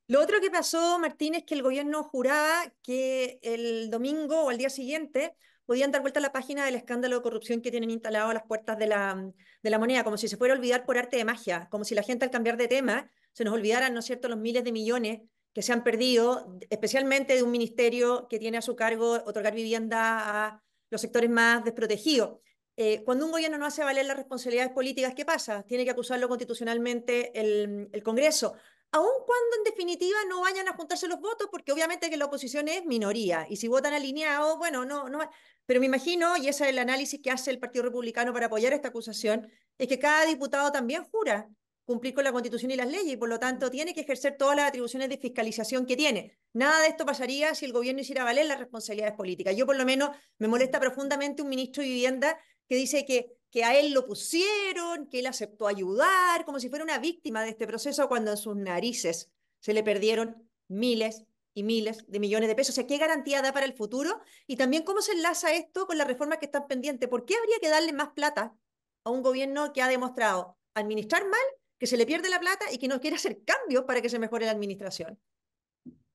Lo 0.07 0.21
otro 0.21 0.39
que 0.41 0.49
pasó, 0.49 0.97
Martín, 0.99 1.35
es 1.35 1.43
que 1.43 1.55
el 1.55 1.61
gobierno 1.61 2.03
juraba 2.03 2.73
que 2.81 3.39
el 3.41 3.89
domingo 3.89 4.43
o 4.43 4.49
al 4.49 4.57
día 4.57 4.69
siguiente 4.69 5.35
podían 5.65 5.91
dar 5.91 6.01
vuelta 6.01 6.19
a 6.19 6.21
la 6.21 6.31
página 6.31 6.65
del 6.65 6.75
escándalo 6.75 7.17
de 7.17 7.21
corrupción 7.21 7.61
que 7.61 7.71
tienen 7.71 7.89
instalado 7.91 8.29
a 8.29 8.33
las 8.33 8.43
puertas 8.43 8.77
de 8.77 8.87
la, 8.87 9.31
de 9.61 9.69
la 9.69 9.79
moneda, 9.79 10.03
como 10.03 10.17
si 10.17 10.27
se 10.27 10.37
fuera 10.37 10.53
a 10.53 10.57
olvidar 10.57 10.85
por 10.85 10.97
arte 10.97 11.17
de 11.17 11.25
magia, 11.25 11.67
como 11.69 11.83
si 11.83 11.95
la 11.95 12.03
gente 12.03 12.25
al 12.25 12.31
cambiar 12.31 12.57
de 12.57 12.67
tema 12.67 13.09
se 13.31 13.43
nos 13.43 13.53
olvidaran, 13.53 13.93
¿no 13.93 13.99
es 13.99 14.05
cierto?, 14.05 14.27
los 14.27 14.37
miles 14.37 14.63
de 14.63 14.71
millones 14.71 15.21
que 15.53 15.61
se 15.61 15.71
han 15.71 15.83
perdido, 15.83 16.57
especialmente 16.69 17.35
de 17.35 17.43
un 17.43 17.51
ministerio 17.51 18.27
que 18.29 18.39
tiene 18.39 18.57
a 18.57 18.61
su 18.61 18.75
cargo 18.75 19.13
otorgar 19.25 19.53
vivienda 19.53 20.45
a 20.45 20.63
los 20.89 21.01
sectores 21.01 21.29
más 21.29 21.63
desprotegidos. 21.63 22.39
Eh, 22.75 23.03
cuando 23.03 23.25
un 23.25 23.31
gobierno 23.31 23.57
no 23.59 23.67
hace 23.67 23.83
valer 23.83 24.05
las 24.05 24.17
responsabilidades 24.17 24.73
políticas, 24.73 25.13
¿qué 25.13 25.25
pasa? 25.25 25.63
Tiene 25.63 25.85
que 25.85 25.91
acusarlo 25.91 26.27
constitucionalmente 26.27 27.39
el, 27.39 27.87
el 27.91 28.03
Congreso, 28.03 28.55
aun 28.93 29.11
cuando 29.25 29.57
en 29.57 29.63
definitiva 29.65 30.17
no 30.29 30.41
vayan 30.41 30.67
a 30.69 30.73
juntarse 30.73 31.07
los 31.07 31.19
votos, 31.19 31.49
porque 31.51 31.71
obviamente 31.71 32.09
que 32.09 32.17
la 32.17 32.25
oposición 32.25 32.67
es 32.67 32.85
minoría, 32.85 33.45
y 33.49 33.57
si 33.57 33.67
votan 33.67 33.93
alineados, 33.93 34.57
bueno, 34.57 34.85
no, 34.85 35.09
no, 35.09 35.19
pero 35.65 35.79
me 35.79 35.87
imagino, 35.87 36.37
y 36.37 36.47
ese 36.47 36.63
es 36.65 36.69
el 36.69 36.79
análisis 36.79 37.19
que 37.21 37.31
hace 37.31 37.51
el 37.51 37.59
Partido 37.59 37.83
Republicano 37.83 38.31
para 38.31 38.45
apoyar 38.45 38.71
esta 38.71 38.89
acusación, 38.89 39.51
es 39.77 39.87
que 39.87 39.97
cada 39.99 40.25
diputado 40.25 40.71
también 40.71 41.03
jura 41.05 41.49
cumplir 41.85 42.13
con 42.13 42.23
la 42.23 42.31
Constitución 42.31 42.71
y 42.71 42.75
las 42.75 42.87
leyes, 42.87 43.13
y 43.13 43.17
por 43.17 43.29
lo 43.29 43.39
tanto 43.39 43.69
tiene 43.69 43.93
que 43.93 44.01
ejercer 44.01 44.37
todas 44.37 44.55
las 44.55 44.69
atribuciones 44.69 45.09
de 45.09 45.17
fiscalización 45.17 45.85
que 45.85 45.97
tiene. 45.97 46.37
Nada 46.53 46.81
de 46.81 46.87
esto 46.87 47.05
pasaría 47.05 47.55
si 47.55 47.65
el 47.65 47.73
gobierno 47.73 48.01
hiciera 48.01 48.23
valer 48.23 48.45
las 48.45 48.59
responsabilidades 48.59 49.15
políticas. 49.15 49.55
Yo 49.55 49.65
por 49.65 49.75
lo 49.75 49.83
menos 49.83 50.11
me 50.37 50.47
molesta 50.47 50.79
profundamente 50.79 51.41
un 51.41 51.49
ministro 51.49 51.83
de 51.83 51.89
Vivienda 51.89 52.39
que 52.69 52.75
dice 52.75 53.05
que, 53.05 53.33
que 53.53 53.63
a 53.63 53.77
él 53.79 53.93
lo 53.93 54.03
pusieron, 54.07 55.05
que 55.05 55.19
él 55.19 55.27
aceptó 55.27 55.67
ayudar, 55.67 56.43
como 56.43 56.59
si 56.59 56.69
fuera 56.69 56.83
una 56.83 56.97
víctima 56.97 57.43
de 57.43 57.49
este 57.49 57.67
proceso, 57.67 58.07
cuando 58.07 58.31
en 58.31 58.37
sus 58.37 58.55
narices 58.55 59.31
se 59.59 59.75
le 59.75 59.83
perdieron 59.83 60.49
miles 60.67 61.23
y 61.53 61.61
miles 61.61 62.03
de 62.07 62.19
millones 62.19 62.49
de 62.49 62.55
pesos. 62.55 62.73
O 62.73 62.77
sea, 62.77 62.87
¿qué 62.87 62.97
garantía 62.97 63.43
da 63.43 63.53
para 63.53 63.67
el 63.67 63.73
futuro? 63.73 64.19
Y 64.47 64.55
también 64.55 64.81
cómo 64.81 65.03
se 65.03 65.11
enlaza 65.11 65.53
esto 65.53 65.85
con 65.85 65.99
las 65.99 66.07
reformas 66.07 66.39
que 66.39 66.45
están 66.45 66.65
pendientes. 66.65 67.07
¿Por 67.07 67.25
qué 67.25 67.35
habría 67.35 67.57
que 67.61 67.69
darle 67.69 67.93
más 67.93 68.09
plata 68.09 68.57
a 69.03 69.11
un 69.11 69.21
gobierno 69.21 69.71
que 69.71 69.83
ha 69.83 69.87
demostrado 69.87 70.57
administrar 70.73 71.21
mal 71.23 71.45
que 71.77 71.85
se 71.85 71.95
le 71.95 72.07
pierde 72.07 72.29
la 72.29 72.39
plata 72.39 72.65
y 72.71 72.79
que 72.79 72.87
no 72.87 72.99
quiere 72.99 73.17
hacer 73.17 73.43
cambios 73.45 73.83
para 73.83 74.01
que 74.01 74.09
se 74.09 74.17
mejore 74.17 74.47
la 74.47 74.53
administración. 74.53 75.19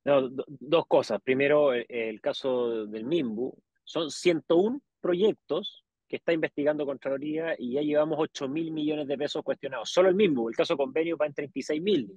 No, 0.04 0.28
dos 0.48 0.86
cosas. 0.88 1.20
Primero, 1.22 1.72
el, 1.72 2.20
caso 2.20 2.84
del 2.86 3.04
MIMBU. 3.04 3.56
Son 3.84 4.10
101 4.10 4.80
proyectos 5.00 5.84
que 6.08 6.16
está 6.16 6.32
investigando 6.32 6.86
Contraloría 6.86 7.54
y 7.58 7.72
ya 7.72 7.82
llevamos 7.82 8.18
8 8.18 8.48
mil 8.48 8.72
millones 8.72 9.06
de 9.06 9.18
pesos 9.18 9.42
cuestionados. 9.42 9.90
Solo 9.90 10.08
el 10.08 10.14
MIMBU, 10.14 10.48
el 10.48 10.56
caso 10.56 10.76
convenio 10.76 11.16
va 11.16 11.26
en 11.26 11.34
36 11.34 11.82
mil. 11.82 12.10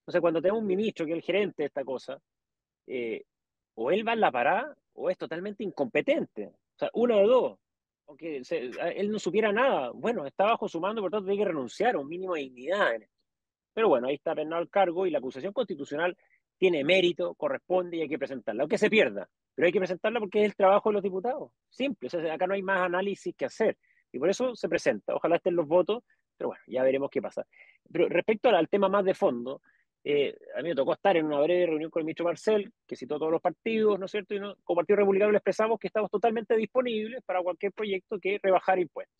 Entonces, 0.00 0.20
cuando 0.20 0.42
tenemos 0.42 0.60
un 0.60 0.66
ministro 0.66 1.06
que 1.06 1.12
es 1.12 1.16
el 1.16 1.22
gerente 1.22 1.62
de 1.62 1.66
esta 1.68 1.84
cosa, 1.84 2.18
eh, 2.86 3.24
o 3.74 3.90
él 3.90 4.06
va 4.06 4.12
en 4.12 4.20
la 4.20 4.30
parada 4.30 4.76
o 4.94 5.08
es 5.08 5.16
totalmente 5.16 5.64
incompetente. 5.64 6.48
O 6.48 6.78
sea, 6.78 6.90
una 6.92 7.16
de 7.16 7.24
dos 7.24 7.58
aunque 8.06 8.42
él 8.96 9.10
no 9.10 9.18
supiera 9.18 9.52
nada, 9.52 9.90
bueno, 9.90 10.26
está 10.26 10.44
bajo 10.44 10.68
su 10.68 10.80
mando, 10.80 11.00
por 11.00 11.10
tanto 11.10 11.26
tiene 11.26 11.42
que 11.42 11.48
renunciar 11.48 11.94
a 11.94 11.98
un 11.98 12.08
mínimo 12.08 12.34
de 12.34 12.42
dignidad 12.42 12.94
en 12.94 13.02
esto. 13.02 13.16
Pero 13.72 13.88
bueno, 13.88 14.08
ahí 14.08 14.14
está 14.14 14.34
penado 14.34 14.60
el 14.60 14.68
cargo 14.68 15.06
y 15.06 15.10
la 15.10 15.18
acusación 15.18 15.52
constitucional 15.52 16.16
tiene 16.58 16.84
mérito, 16.84 17.34
corresponde 17.34 17.96
y 17.96 18.02
hay 18.02 18.08
que 18.08 18.18
presentarla, 18.18 18.62
aunque 18.62 18.78
se 18.78 18.90
pierda, 18.90 19.28
pero 19.54 19.66
hay 19.66 19.72
que 19.72 19.78
presentarla 19.78 20.20
porque 20.20 20.40
es 20.40 20.46
el 20.46 20.56
trabajo 20.56 20.90
de 20.90 20.94
los 20.94 21.02
diputados. 21.02 21.50
Simple, 21.68 22.08
acá 22.30 22.46
no 22.46 22.54
hay 22.54 22.62
más 22.62 22.80
análisis 22.80 23.34
que 23.36 23.44
hacer 23.44 23.76
y 24.12 24.18
por 24.18 24.28
eso 24.28 24.54
se 24.54 24.68
presenta. 24.68 25.14
Ojalá 25.14 25.36
estén 25.36 25.56
los 25.56 25.66
votos, 25.66 26.02
pero 26.36 26.48
bueno, 26.48 26.62
ya 26.66 26.82
veremos 26.82 27.10
qué 27.10 27.22
pasa. 27.22 27.46
Pero 27.90 28.08
respecto 28.08 28.48
al 28.48 28.68
tema 28.68 28.88
más 28.88 29.04
de 29.04 29.14
fondo, 29.14 29.62
eh, 30.04 30.36
a 30.56 30.62
mí 30.62 30.70
me 30.70 30.74
tocó 30.74 30.92
estar 30.94 31.16
en 31.16 31.26
una 31.26 31.40
breve 31.40 31.66
reunión 31.66 31.90
con 31.90 32.00
el 32.00 32.06
ministro 32.06 32.24
Marcel, 32.24 32.72
que 32.86 32.96
citó 32.96 33.18
todos 33.18 33.30
los 33.30 33.40
partidos, 33.40 33.98
¿no 33.98 34.06
es 34.06 34.10
cierto? 34.10 34.34
Y 34.34 34.40
como 34.64 34.76
Partido 34.76 34.96
Republicano 34.96 35.32
expresamos 35.32 35.78
que 35.78 35.86
estamos 35.86 36.10
totalmente 36.10 36.56
disponibles 36.56 37.22
para 37.22 37.40
cualquier 37.40 37.72
proyecto 37.72 38.18
que 38.18 38.38
rebajar 38.42 38.78
impuestos. 38.78 39.16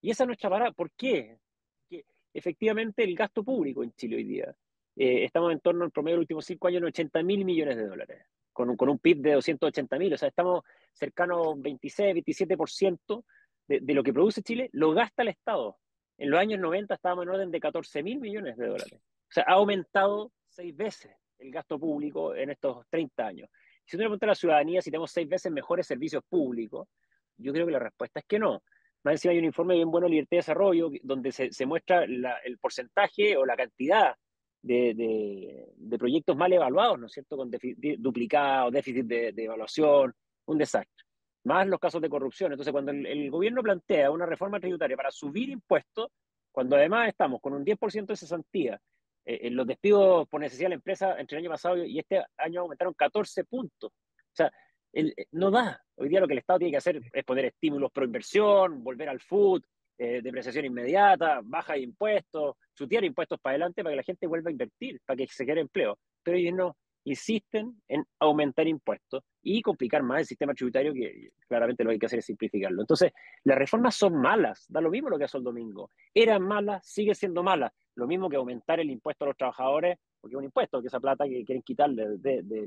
Y 0.00 0.10
esa 0.10 0.24
es 0.24 0.26
nuestra. 0.28 0.72
¿Por 0.72 0.90
qué? 0.92 1.38
Porque 1.80 2.04
efectivamente 2.32 3.02
el 3.02 3.14
gasto 3.16 3.42
público 3.42 3.82
en 3.82 3.92
Chile 3.94 4.16
hoy 4.16 4.24
día, 4.24 4.54
eh, 4.96 5.24
estamos 5.24 5.52
en 5.52 5.60
torno 5.60 5.84
al 5.84 5.90
promedio 5.90 6.16
de 6.16 6.18
los 6.18 6.24
últimos 6.24 6.44
cinco 6.44 6.68
años 6.68 6.78
en 6.78 6.86
80 6.86 7.22
mil 7.22 7.44
millones 7.44 7.76
de 7.76 7.86
dólares, 7.86 8.26
con 8.52 8.70
un, 8.70 8.76
con 8.76 8.88
un 8.88 8.98
PIB 8.98 9.18
de 9.18 9.32
280 9.32 9.98
mil, 9.98 10.14
o 10.14 10.18
sea, 10.18 10.28
estamos 10.28 10.64
cercanos 10.92 11.46
a 11.46 11.50
un 11.50 11.62
26, 11.62 12.14
27% 12.16 13.24
de, 13.68 13.80
de 13.80 13.94
lo 13.94 14.02
que 14.02 14.12
produce 14.12 14.42
Chile, 14.42 14.68
lo 14.72 14.92
gasta 14.92 15.22
el 15.22 15.28
Estado. 15.28 15.78
En 16.18 16.30
los 16.30 16.38
años 16.38 16.60
90 16.60 16.94
estábamos 16.94 17.24
en 17.24 17.30
orden 17.30 17.50
de 17.50 17.60
14 17.60 18.02
mil 18.02 18.20
millones 18.20 18.56
de 18.56 18.66
dólares. 18.66 19.00
O 19.00 19.32
sea, 19.32 19.44
ha 19.46 19.52
aumentado 19.54 20.30
seis 20.48 20.76
veces 20.76 21.12
el 21.38 21.50
gasto 21.50 21.78
público 21.78 22.34
en 22.34 22.50
estos 22.50 22.86
30 22.88 23.26
años. 23.26 23.48
Si 23.84 23.96
uno 23.96 24.04
le 24.04 24.08
pregunta 24.08 24.26
a 24.26 24.28
la 24.28 24.34
ciudadanía 24.34 24.82
si 24.82 24.90
tenemos 24.90 25.10
seis 25.10 25.28
veces 25.28 25.50
mejores 25.50 25.86
servicios 25.86 26.22
públicos, 26.28 26.88
yo 27.36 27.52
creo 27.52 27.66
que 27.66 27.72
la 27.72 27.78
respuesta 27.78 28.20
es 28.20 28.26
que 28.26 28.38
no. 28.38 28.62
Más 29.04 29.14
encima 29.14 29.32
hay 29.32 29.38
un 29.38 29.46
informe 29.46 29.74
bien 29.74 29.90
bueno 29.90 30.06
de 30.06 30.10
Libertad 30.12 30.30
de 30.30 30.36
Desarrollo 30.36 30.90
donde 31.02 31.32
se 31.32 31.66
muestra 31.66 32.04
el 32.04 32.58
porcentaje 32.60 33.36
o 33.36 33.44
la 33.44 33.56
cantidad 33.56 34.14
de, 34.62 35.66
de, 35.76 35.98
proyectos 35.98 36.36
mal 36.36 36.52
evaluados, 36.52 36.98
¿no 36.98 37.06
es 37.06 37.12
cierto? 37.12 37.36
Con 37.36 37.50
duplicados, 37.98 38.72
déficit 38.72 39.06
de, 39.06 39.34
evaluación, 39.36 40.14
un 40.46 40.58
desastre. 40.58 41.04
Más 41.44 41.66
los 41.66 41.80
casos 41.80 42.00
de 42.00 42.08
corrupción. 42.08 42.52
Entonces, 42.52 42.72
cuando 42.72 42.92
el, 42.92 43.30
gobierno 43.30 43.62
plantea 43.62 44.10
una 44.10 44.26
reforma 44.26 44.60
tributaria 44.60 44.96
para 44.96 45.10
subir 45.10 45.50
impuestos, 45.50 46.08
cuando 46.52 46.76
además 46.76 47.08
estamos 47.08 47.40
con 47.40 47.54
un 47.54 47.64
10% 47.64 48.06
de 48.06 48.16
cesantía 48.16 48.80
eh, 49.24 49.50
los 49.50 49.66
despidos 49.66 50.28
por 50.28 50.40
necesidad 50.40 50.66
de 50.66 50.70
la 50.70 50.74
empresa 50.76 51.18
entre 51.18 51.38
el 51.38 51.44
año 51.44 51.50
pasado 51.50 51.84
y 51.84 51.98
este 51.98 52.22
año 52.36 52.60
aumentaron 52.60 52.94
14 52.94 53.44
puntos. 53.44 53.90
O 53.90 54.34
sea, 54.34 54.52
eh, 54.92 55.12
no 55.32 55.50
da. 55.50 55.82
Hoy 55.96 56.08
día 56.08 56.20
lo 56.20 56.26
que 56.26 56.34
el 56.34 56.40
Estado 56.40 56.60
tiene 56.60 56.72
que 56.72 56.78
hacer 56.78 57.00
es 57.12 57.24
poner 57.24 57.46
estímulos 57.46 57.90
pro 57.90 58.04
inversión, 58.04 58.82
volver 58.82 59.08
al 59.08 59.20
food, 59.20 59.62
eh, 59.98 60.20
depreciación 60.22 60.64
inmediata, 60.64 61.40
baja 61.44 61.74
de 61.74 61.80
impuestos, 61.80 62.56
chutear 62.74 63.04
impuestos 63.04 63.38
para 63.40 63.54
adelante 63.54 63.82
para 63.82 63.92
que 63.92 63.98
la 63.98 64.02
gente 64.02 64.26
vuelva 64.26 64.48
a 64.48 64.52
invertir, 64.52 65.00
para 65.04 65.16
que 65.16 65.26
se 65.26 65.46
quede 65.46 65.60
empleo. 65.60 65.98
Pero 66.22 66.36
ellos 66.36 66.54
no 66.54 66.76
insisten 67.04 67.82
en 67.88 68.04
aumentar 68.20 68.66
impuestos 68.66 69.24
y 69.42 69.60
complicar 69.62 70.02
más 70.02 70.20
el 70.20 70.26
sistema 70.26 70.54
tributario, 70.54 70.92
que 70.92 71.30
claramente 71.48 71.82
lo 71.82 71.88
que 71.88 71.94
hay 71.94 71.98
que 71.98 72.06
hacer 72.06 72.20
es 72.20 72.26
simplificarlo. 72.26 72.80
Entonces, 72.80 73.12
las 73.44 73.58
reformas 73.58 73.96
son 73.96 74.14
malas, 74.20 74.66
da 74.68 74.80
lo 74.80 74.90
mismo 74.90 75.10
lo 75.10 75.18
que 75.18 75.24
hace 75.24 75.38
el 75.38 75.44
domingo. 75.44 75.90
Eran 76.14 76.42
malas, 76.42 76.86
sigue 76.86 77.14
siendo 77.14 77.42
malas. 77.42 77.72
Lo 77.94 78.06
mismo 78.06 78.28
que 78.28 78.36
aumentar 78.36 78.80
el 78.80 78.90
impuesto 78.90 79.24
a 79.24 79.28
los 79.28 79.36
trabajadores, 79.36 79.98
porque 80.20 80.34
es 80.34 80.38
un 80.38 80.44
impuesto, 80.44 80.80
que 80.80 80.86
esa 80.86 81.00
plata 81.00 81.24
que 81.24 81.44
quieren 81.44 81.62
quitarle 81.62 82.18
de, 82.18 82.42
de, 82.42 82.66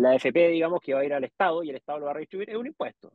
la 0.00 0.10
AFP, 0.10 0.48
digamos, 0.48 0.80
que 0.80 0.94
va 0.94 1.00
a 1.00 1.04
ir 1.04 1.14
al 1.14 1.24
Estado 1.24 1.62
y 1.62 1.70
el 1.70 1.76
Estado 1.76 2.00
lo 2.00 2.06
va 2.06 2.10
a 2.10 2.14
redistribuir, 2.14 2.50
es 2.50 2.56
un 2.56 2.66
impuesto. 2.66 3.12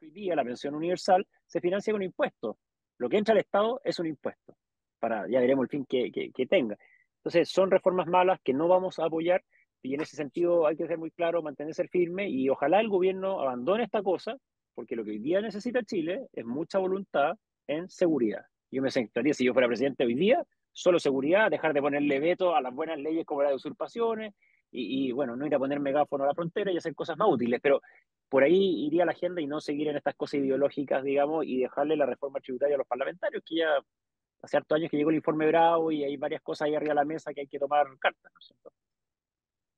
Hoy 0.00 0.10
día 0.10 0.36
la 0.36 0.44
pensión 0.44 0.74
universal 0.74 1.26
se 1.46 1.60
financia 1.60 1.92
con 1.92 2.00
un 2.00 2.06
impuesto. 2.06 2.58
Lo 2.98 3.08
que 3.08 3.16
entra 3.16 3.32
al 3.32 3.40
Estado 3.40 3.80
es 3.84 3.98
un 3.98 4.06
impuesto. 4.06 4.56
Para, 5.04 5.28
ya 5.28 5.38
veremos 5.38 5.64
el 5.64 5.68
fin 5.68 5.84
que, 5.84 6.10
que, 6.10 6.32
que 6.32 6.46
tenga. 6.46 6.78
Entonces, 7.18 7.50
son 7.50 7.70
reformas 7.70 8.06
malas 8.06 8.40
que 8.42 8.54
no 8.54 8.68
vamos 8.68 8.98
a 8.98 9.04
apoyar 9.04 9.44
y 9.82 9.92
en 9.92 10.00
ese 10.00 10.16
sentido 10.16 10.66
hay 10.66 10.76
que 10.78 10.86
ser 10.86 10.96
muy 10.96 11.10
claro, 11.10 11.42
mantenerse 11.42 11.86
firme 11.88 12.30
y 12.30 12.48
ojalá 12.48 12.80
el 12.80 12.88
gobierno 12.88 13.38
abandone 13.42 13.84
esta 13.84 14.02
cosa, 14.02 14.34
porque 14.74 14.96
lo 14.96 15.04
que 15.04 15.10
hoy 15.10 15.18
día 15.18 15.42
necesita 15.42 15.82
Chile 15.82 16.26
es 16.32 16.46
mucha 16.46 16.78
voluntad 16.78 17.34
en 17.66 17.90
seguridad. 17.90 18.46
Yo 18.70 18.80
me 18.80 18.90
sentaría, 18.90 19.34
si 19.34 19.44
yo 19.44 19.52
fuera 19.52 19.68
presidente 19.68 20.06
hoy 20.06 20.14
día, 20.14 20.42
solo 20.72 20.98
seguridad, 20.98 21.50
dejar 21.50 21.74
de 21.74 21.82
ponerle 21.82 22.18
veto 22.18 22.56
a 22.56 22.62
las 22.62 22.74
buenas 22.74 22.98
leyes 22.98 23.26
como 23.26 23.42
la 23.42 23.50
de 23.50 23.56
usurpaciones 23.56 24.32
y, 24.70 25.12
bueno, 25.12 25.36
no 25.36 25.46
ir 25.46 25.54
a 25.54 25.58
poner 25.58 25.80
megáfono 25.80 26.24
a 26.24 26.28
la 26.28 26.34
frontera 26.34 26.72
y 26.72 26.78
hacer 26.78 26.94
cosas 26.94 27.18
más 27.18 27.28
útiles, 27.28 27.60
pero 27.62 27.82
por 28.30 28.42
ahí 28.42 28.86
iría 28.86 29.04
la 29.04 29.12
agenda 29.12 29.42
y 29.42 29.46
no 29.46 29.60
seguir 29.60 29.88
en 29.88 29.96
estas 29.96 30.14
cosas 30.14 30.40
ideológicas, 30.40 31.04
digamos, 31.04 31.44
y 31.44 31.58
dejarle 31.58 31.94
la 31.94 32.06
reforma 32.06 32.40
tributaria 32.40 32.76
a 32.76 32.78
los 32.78 32.86
parlamentarios, 32.86 33.42
que 33.46 33.56
ya 33.56 33.68
hace 34.44 34.56
hartos 34.56 34.76
años 34.76 34.90
que 34.90 34.96
llegó 34.96 35.10
el 35.10 35.16
informe 35.16 35.46
Bravo 35.46 35.90
y 35.90 36.04
hay 36.04 36.16
varias 36.16 36.42
cosas 36.42 36.66
ahí 36.66 36.74
arriba 36.74 36.90
de 36.90 36.96
la 36.96 37.04
mesa 37.04 37.32
que 37.32 37.42
hay 37.42 37.46
que 37.46 37.58
tomar 37.58 37.86
cartas, 37.98 38.32
¿no 38.32 38.38
es 38.38 38.46
cierto? 38.46 38.72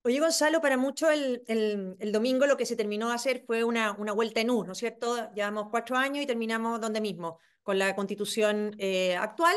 Oye, 0.07 0.21
Gonzalo, 0.21 0.61
para 0.61 0.77
mucho 0.77 1.11
el, 1.11 1.43
el, 1.49 2.13
domingo 2.13 2.47
lo 2.47 2.57
que 2.57 2.65
se 2.65 2.77
terminó 2.77 3.09
de 3.09 3.15
hacer 3.15 3.43
fue 3.45 3.65
una, 3.65 3.91
una 3.93 4.13
vuelta 4.13 4.41
en 4.41 4.51
U, 4.51 4.63
¿no 4.63 4.73
es 4.73 4.79
cierto? 4.79 5.33
Llevamos 5.35 5.67
cuatro 5.69 5.97
años 5.97 6.23
y 6.23 6.27
terminamos 6.27 6.81
donde 6.81 7.01
mismo, 7.01 7.41
con 7.65 7.77
la 7.77 7.97
constitución 7.97 8.77
eh, 8.79 9.17
actual, 9.17 9.57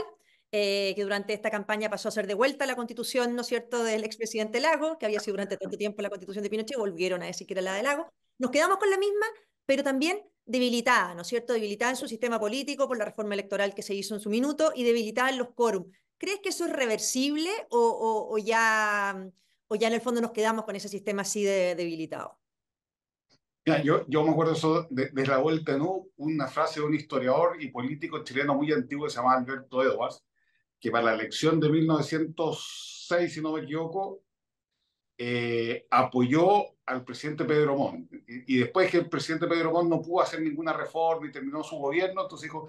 eh, 0.51 0.93
que 0.95 1.03
durante 1.03 1.33
esta 1.33 1.51
campaña 1.51 1.91
pasó 1.91 2.09
a 2.09 2.11
ser 2.11 2.25
de 2.25 2.33
vuelta 2.33 2.65
la 2.65 2.75
constitución, 2.75 3.35
¿no 3.35 3.41
es 3.41 3.47
cierto?, 3.47 3.83
del 3.83 4.03
expresidente 4.03 4.59
Lago, 4.59 4.97
que 4.97 5.05
había 5.05 5.19
sido 5.19 5.33
durante 5.33 5.55
tanto 5.55 5.77
tiempo 5.77 6.01
la 6.01 6.09
constitución 6.09 6.43
de 6.43 6.49
Pinochet, 6.49 6.79
volvieron 6.79 7.21
a 7.21 7.27
decir 7.27 7.45
que 7.45 7.53
era 7.53 7.61
la 7.61 7.75
de 7.75 7.83
Lago. 7.83 8.09
Nos 8.39 8.49
quedamos 8.49 8.77
con 8.77 8.89
la 8.89 8.97
misma, 8.97 9.27
pero 9.69 9.83
también 9.83 10.19
debilitada, 10.47 11.13
¿no 11.13 11.21
es 11.21 11.27
cierto?, 11.27 11.53
debilitada 11.53 11.91
en 11.91 11.95
su 11.95 12.07
sistema 12.07 12.39
político 12.39 12.87
por 12.87 12.97
la 12.97 13.05
reforma 13.05 13.35
electoral 13.35 13.75
que 13.75 13.83
se 13.83 13.93
hizo 13.93 14.15
en 14.15 14.19
su 14.19 14.31
minuto 14.31 14.71
y 14.73 14.83
debilitada 14.83 15.29
en 15.29 15.37
los 15.37 15.49
quórum. 15.49 15.91
¿Crees 16.17 16.39
que 16.39 16.49
eso 16.49 16.65
es 16.65 16.73
reversible 16.73 17.51
o, 17.69 18.29
o, 18.31 18.37
ya, 18.39 19.29
o 19.67 19.75
ya 19.75 19.87
en 19.87 19.93
el 19.93 20.01
fondo 20.01 20.21
nos 20.21 20.31
quedamos 20.31 20.65
con 20.65 20.75
ese 20.75 20.89
sistema 20.89 21.21
así 21.21 21.43
de 21.43 21.75
debilitado? 21.75 22.39
yo, 23.83 24.07
yo 24.07 24.23
me 24.23 24.31
acuerdo 24.31 24.53
eso 24.53 24.87
de, 24.89 25.11
de 25.11 25.27
la 25.27 25.37
vuelta 25.37 25.77
¿no? 25.77 26.07
una 26.17 26.47
frase 26.47 26.79
de 26.79 26.87
un 26.87 26.95
historiador 26.95 27.61
y 27.61 27.69
político 27.69 28.23
chileno 28.23 28.55
muy 28.55 28.71
antiguo 28.71 29.05
que 29.05 29.11
se 29.11 29.17
llama 29.17 29.35
Alberto 29.35 29.83
Edwards, 29.83 30.25
que 30.79 30.89
para 30.89 31.05
la 31.05 31.13
elección 31.13 31.59
de 31.59 31.69
1906, 31.69 33.31
si 33.31 33.39
no 33.39 33.53
me 33.53 33.61
equivoco, 33.61 34.23
eh, 35.15 35.85
apoyó 35.91 36.78
al 36.89 37.03
presidente 37.03 37.45
Pedro 37.45 37.77
Montt. 37.77 38.11
Y, 38.27 38.57
después 38.57 38.89
que 38.89 38.97
el 38.97 39.09
presidente 39.09 39.47
Pedro 39.47 39.71
Montt 39.71 39.89
no 39.89 40.01
pudo 40.01 40.23
hacer 40.23 40.41
ninguna 40.41 40.73
reforma 40.73 41.27
y 41.27 41.31
terminó 41.31 41.63
su 41.63 41.77
gobierno, 41.77 42.23
entonces 42.23 42.47
dijo, 42.47 42.67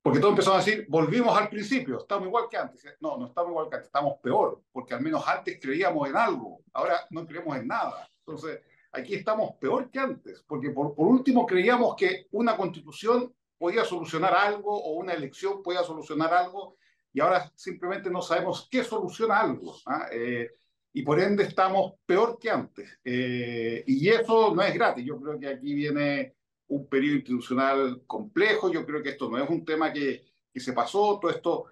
porque 0.00 0.20
todos 0.20 0.32
empezaron 0.32 0.60
a 0.60 0.64
decir, 0.64 0.86
volvimos 0.88 1.36
al 1.36 1.48
principio, 1.48 1.98
estamos 1.98 2.28
igual 2.28 2.44
que 2.48 2.56
antes. 2.56 2.84
No, 3.00 3.18
no 3.18 3.26
estamos 3.26 3.50
igual 3.50 3.68
que 3.68 3.74
antes, 3.74 3.88
estamos 3.88 4.14
peor, 4.22 4.62
porque 4.70 4.94
al 4.94 5.00
menos 5.00 5.26
antes 5.26 5.58
creíamos 5.60 6.08
en 6.08 6.16
algo, 6.16 6.60
ahora 6.72 7.04
no 7.10 7.26
creemos 7.26 7.56
en 7.56 7.66
nada. 7.66 8.08
Entonces, 8.24 8.60
aquí 8.92 9.16
estamos 9.16 9.56
peor 9.56 9.90
que 9.90 9.98
antes, 9.98 10.44
porque 10.46 10.70
por, 10.70 10.94
por 10.94 11.08
último 11.08 11.44
creíamos 11.44 11.96
que 11.96 12.28
una 12.30 12.56
constitución 12.56 13.34
podía 13.58 13.84
solucionar 13.84 14.34
algo 14.34 14.70
o 14.70 14.92
una 14.92 15.14
elección 15.14 15.62
podía 15.62 15.82
solucionar 15.82 16.32
algo 16.32 16.76
y 17.12 17.20
ahora 17.20 17.50
simplemente 17.56 18.10
no 18.10 18.22
sabemos 18.22 18.68
qué 18.70 18.84
soluciona 18.84 19.40
algo. 19.40 19.74
¿ah? 19.86 20.06
Eh, 20.12 20.50
y 20.96 21.02
por 21.02 21.20
ende 21.20 21.42
estamos 21.42 21.92
peor 22.06 22.38
que 22.40 22.48
antes. 22.48 22.98
Eh, 23.04 23.84
y 23.86 24.08
eso 24.08 24.54
no 24.54 24.62
es 24.62 24.72
gratis. 24.72 25.04
Yo 25.04 25.20
creo 25.20 25.38
que 25.38 25.48
aquí 25.48 25.74
viene 25.74 26.36
un 26.68 26.88
periodo 26.88 27.16
institucional 27.16 28.02
complejo. 28.06 28.72
Yo 28.72 28.86
creo 28.86 29.02
que 29.02 29.10
esto 29.10 29.28
no 29.28 29.36
es 29.36 29.46
un 29.50 29.62
tema 29.62 29.92
que, 29.92 30.24
que 30.50 30.58
se 30.58 30.72
pasó. 30.72 31.18
Todo 31.20 31.30
esto 31.30 31.66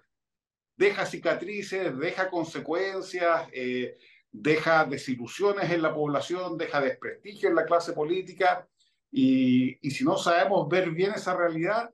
deja 0.77 1.07
cicatrices, 1.07 1.97
deja 1.97 2.29
consecuencias, 2.29 3.49
eh, 3.51 3.97
deja 4.31 4.85
desilusiones 4.85 5.71
en 5.71 5.81
la 5.81 5.91
población, 5.91 6.55
deja 6.55 6.79
desprestigio 6.79 7.49
en 7.49 7.55
la 7.55 7.65
clase 7.65 7.93
política. 7.93 8.69
Y, 9.09 9.79
y 9.81 9.89
si 9.89 10.03
no 10.03 10.17
sabemos 10.17 10.69
ver 10.69 10.91
bien 10.91 11.13
esa 11.15 11.35
realidad, 11.35 11.91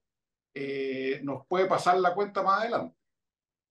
nos 1.24 1.48
puede 1.48 1.66
pasar 1.68 1.98
la 1.98 2.14
cuenta 2.14 2.44
más 2.44 2.60
adelante 2.60 2.98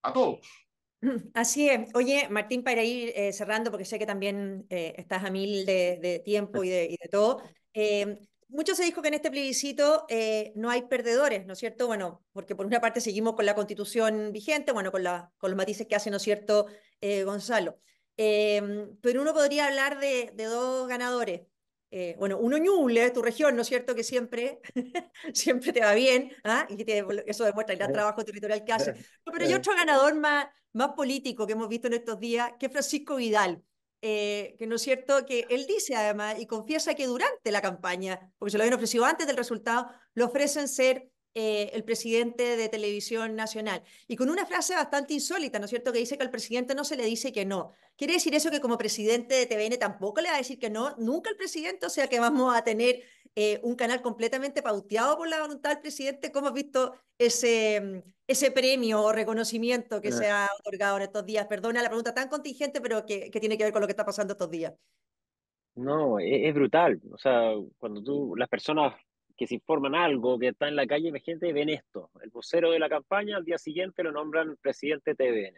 a 0.02 0.14
todos. 0.14 0.69
Así 1.34 1.68
es. 1.68 1.88
Oye, 1.94 2.28
Martín, 2.28 2.62
para 2.62 2.82
ir 2.82 3.12
eh, 3.14 3.32
cerrando, 3.32 3.70
porque 3.70 3.84
sé 3.84 3.98
que 3.98 4.06
también 4.06 4.66
eh, 4.70 4.94
estás 4.96 5.24
a 5.24 5.30
mil 5.30 5.64
de, 5.64 6.22
tiempo 6.24 6.62
y 6.64 6.68
de, 6.68 6.98
todo, 7.10 7.42
eh, 7.72 8.18
mucho 8.48 8.74
se 8.74 8.84
dijo 8.84 9.00
que 9.00 9.08
en 9.08 9.14
este 9.14 9.30
plebiscito 9.30 10.06
no 10.56 10.70
hay 10.70 10.82
perdedores, 10.82 11.46
¿no 11.46 11.52
es 11.52 11.58
cierto? 11.58 11.86
Bueno, 11.86 12.24
porque 12.32 12.56
por 12.56 12.66
una 12.66 12.80
parte 12.80 13.00
seguimos 13.00 13.34
con 13.34 13.46
la 13.46 13.54
constitución 13.54 14.32
vigente, 14.32 14.72
bueno, 14.72 14.90
con, 14.90 15.04
la, 15.04 15.32
con 15.38 15.50
los 15.50 15.56
matices 15.56 15.86
que 15.86 15.94
hace, 15.94 16.10
¿no 16.10 16.16
es 16.16 16.22
cierto, 16.22 16.66
Gonzalo? 17.24 17.78
pero 18.16 19.22
uno 19.22 19.32
podría 19.32 19.68
hablar 19.68 20.00
de 20.00 20.32
dos 20.36 20.88
ganadores. 20.88 21.42
Eh, 21.92 22.14
bueno, 22.18 22.38
uno 22.38 22.56
Ñuble, 22.56 23.10
tu 23.10 23.20
región, 23.20 23.56
¿no 23.56 23.62
es 23.62 23.68
cierto? 23.68 23.94
Que 23.94 24.04
siempre, 24.04 24.60
siempre 25.34 25.72
te 25.72 25.80
va 25.80 25.92
bien, 25.94 26.32
¿ah? 26.44 26.66
y 26.68 26.76
que 26.84 27.04
eso 27.26 27.44
demuestra 27.44 27.72
el 27.72 27.78
gran 27.78 27.92
trabajo 27.92 28.24
territorial 28.24 28.64
que 28.64 28.72
hace. 28.72 28.94
pero 29.24 29.44
hay 29.44 29.54
otro 29.54 29.74
ganador 29.74 30.14
más, 30.14 30.46
más 30.72 30.90
político 30.90 31.46
que 31.46 31.54
hemos 31.54 31.68
visto 31.68 31.88
en 31.88 31.94
estos 31.94 32.20
días, 32.20 32.52
que 32.58 32.66
es 32.66 32.72
Francisco 32.72 33.16
Vidal, 33.16 33.62
eh, 34.02 34.54
que 34.58 34.66
no 34.66 34.76
es 34.76 34.82
cierto, 34.82 35.26
que 35.26 35.46
él 35.50 35.66
dice 35.66 35.96
además 35.96 36.36
y 36.38 36.46
confiesa 36.46 36.94
que 36.94 37.06
durante 37.06 37.50
la 37.50 37.60
campaña, 37.60 38.32
porque 38.38 38.52
se 38.52 38.58
lo 38.58 38.62
habían 38.62 38.74
ofrecido 38.74 39.04
antes 39.04 39.26
del 39.26 39.36
resultado, 39.36 39.88
lo 40.14 40.26
ofrecen 40.26 40.68
ser 40.68 41.10
eh, 41.34 41.70
el 41.74 41.84
presidente 41.84 42.56
de 42.56 42.68
Televisión 42.68 43.36
Nacional. 43.36 43.82
Y 44.08 44.16
con 44.16 44.30
una 44.30 44.46
frase 44.46 44.74
bastante 44.74 45.14
insólita, 45.14 45.60
¿no 45.60 45.66
es 45.66 45.70
cierto?, 45.70 45.92
que 45.92 46.00
dice 46.00 46.16
que 46.16 46.24
al 46.24 46.30
presidente 46.30 46.74
no 46.74 46.84
se 46.84 46.96
le 46.96 47.04
dice 47.04 47.32
que 47.32 47.44
no. 47.44 47.72
¿Quiere 47.96 48.14
decir 48.14 48.34
eso 48.34 48.50
que 48.50 48.60
como 48.60 48.76
presidente 48.76 49.34
de 49.34 49.46
TVN 49.46 49.78
tampoco 49.78 50.20
le 50.20 50.28
va 50.28 50.34
a 50.34 50.38
decir 50.38 50.58
que 50.58 50.70
no? 50.70 50.96
Nunca 50.98 51.30
el 51.30 51.36
presidente, 51.36 51.86
o 51.86 51.90
sea 51.90 52.08
que 52.08 52.18
vamos 52.18 52.56
a 52.56 52.64
tener 52.64 53.02
eh, 53.36 53.60
un 53.62 53.76
canal 53.76 54.02
completamente 54.02 54.60
pauteado 54.60 55.16
por 55.16 55.28
la 55.28 55.40
voluntad 55.40 55.70
del 55.70 55.80
presidente. 55.80 56.32
¿Cómo 56.32 56.48
has 56.48 56.54
visto 56.54 56.94
ese, 57.16 58.02
ese 58.26 58.50
premio 58.50 59.00
o 59.00 59.12
reconocimiento 59.12 60.00
que 60.00 60.10
se 60.10 60.28
ha 60.28 60.48
otorgado 60.58 60.96
en 60.96 61.04
estos 61.04 61.24
días? 61.26 61.46
Perdona 61.46 61.80
la 61.80 61.90
pregunta 61.90 62.12
tan 62.12 62.28
contingente, 62.28 62.80
pero 62.80 63.06
que, 63.06 63.30
que 63.30 63.38
tiene 63.38 63.56
que 63.56 63.64
ver 63.64 63.72
con 63.72 63.82
lo 63.82 63.86
que 63.86 63.92
está 63.92 64.04
pasando 64.04 64.32
estos 64.32 64.50
días. 64.50 64.74
No, 65.76 66.18
es, 66.18 66.48
es, 66.48 66.54
brutal. 66.54 67.00
O 67.12 67.18
sea, 67.18 67.52
cuando 67.78 68.02
tú, 68.02 68.34
las 68.36 68.48
personas 68.48 68.94
que 69.40 69.46
se 69.46 69.54
informan 69.54 69.94
algo, 69.94 70.38
que 70.38 70.48
está 70.48 70.68
en 70.68 70.76
la 70.76 70.86
calle 70.86 71.18
gente 71.18 71.54
ven 71.54 71.70
esto. 71.70 72.10
El 72.22 72.28
vocero 72.28 72.72
de 72.72 72.78
la 72.78 72.90
campaña 72.90 73.38
al 73.38 73.44
día 73.46 73.56
siguiente 73.56 74.02
lo 74.02 74.12
nombran 74.12 74.58
presidente 74.60 75.14
TVN. 75.14 75.56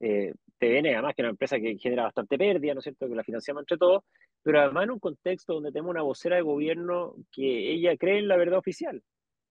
Eh, 0.00 0.32
TVN, 0.56 0.94
además, 0.94 1.14
que 1.14 1.20
es 1.20 1.24
una 1.24 1.28
empresa 1.28 1.60
que 1.60 1.76
genera 1.76 2.04
bastante 2.04 2.38
pérdida, 2.38 2.72
¿no 2.72 2.78
es 2.78 2.84
cierto?, 2.84 3.06
que 3.06 3.14
la 3.14 3.22
financiamos 3.22 3.64
entre 3.64 3.76
todos, 3.76 4.02
pero 4.42 4.62
además 4.62 4.84
en 4.84 4.92
un 4.92 4.98
contexto 4.98 5.52
donde 5.52 5.72
tenemos 5.72 5.90
una 5.90 6.00
vocera 6.00 6.36
de 6.36 6.42
gobierno 6.42 7.14
que 7.30 7.72
ella 7.74 7.98
cree 7.98 8.16
en 8.16 8.28
la 8.28 8.38
verdad 8.38 8.58
oficial, 8.58 9.02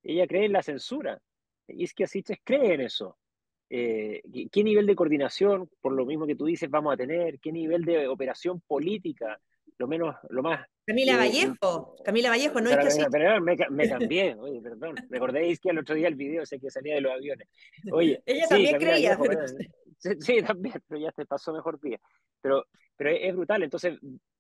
ella 0.02 0.26
cree 0.26 0.45
en 0.45 0.54
la 0.54 0.63
censura, 0.63 1.21
y 1.67 1.84
es 1.84 1.93
que 1.93 2.06
Asiches 2.06 2.39
cree 2.43 2.74
en 2.74 2.82
eso. 2.82 3.19
Eh, 3.69 4.24
¿Qué 4.52 4.63
nivel 4.63 4.88
de 4.88 4.95
coordinación, 4.95 5.69
por 5.82 5.93
lo 5.93 6.08
mismo 6.08 6.26
que 6.26 6.36
tú 6.36 6.45
dices, 6.45 6.67
vamos 6.67 6.95
a 6.95 6.97
tener? 6.97 7.39
¿Qué 7.39 7.52
nivel 7.52 7.86
de 7.86 8.08
operación 8.08 8.60
política? 8.62 9.39
Lo 9.82 9.88
menos, 9.88 10.15
lo 10.30 10.44
más 10.44 10.63
Camila 10.86 11.17
Vallejo, 11.17 11.96
Camila 12.06 12.30
Vallejo, 12.30 12.62
no 12.62 12.70
es 12.70 12.96
que. 12.96 13.06
Pero, 13.12 13.41
me, 13.41 13.56
me, 13.72 13.89
cambié, 13.89 14.36
oye, 14.36 14.62
perdón. 14.62 14.96
Recordéis 15.10 15.60
que 15.60 15.70
el 15.70 15.80
otro 15.80 15.96
día 15.96 16.08
el 16.08 16.13
video 16.13 16.46
sé 16.46 16.60
que 16.60 16.70
salía 16.70 16.94
de 16.94 17.02
los 17.02 17.12
aviones. 17.12 17.48
Oye, 17.91 18.22
ella 18.28 18.48
también 18.48 18.78
creía. 18.78 19.17
sí, 19.98 20.44
también, 20.44 20.76
pero 20.88 21.02
ya 21.02 21.12
se 21.12 21.26
pasó 21.26 21.52
mejor 21.52 21.82
día. 21.82 22.00
Pero, 22.41 22.67
pero 22.96 23.10
es 23.10 23.36
brutal, 23.36 23.63
entonces, 23.63 23.98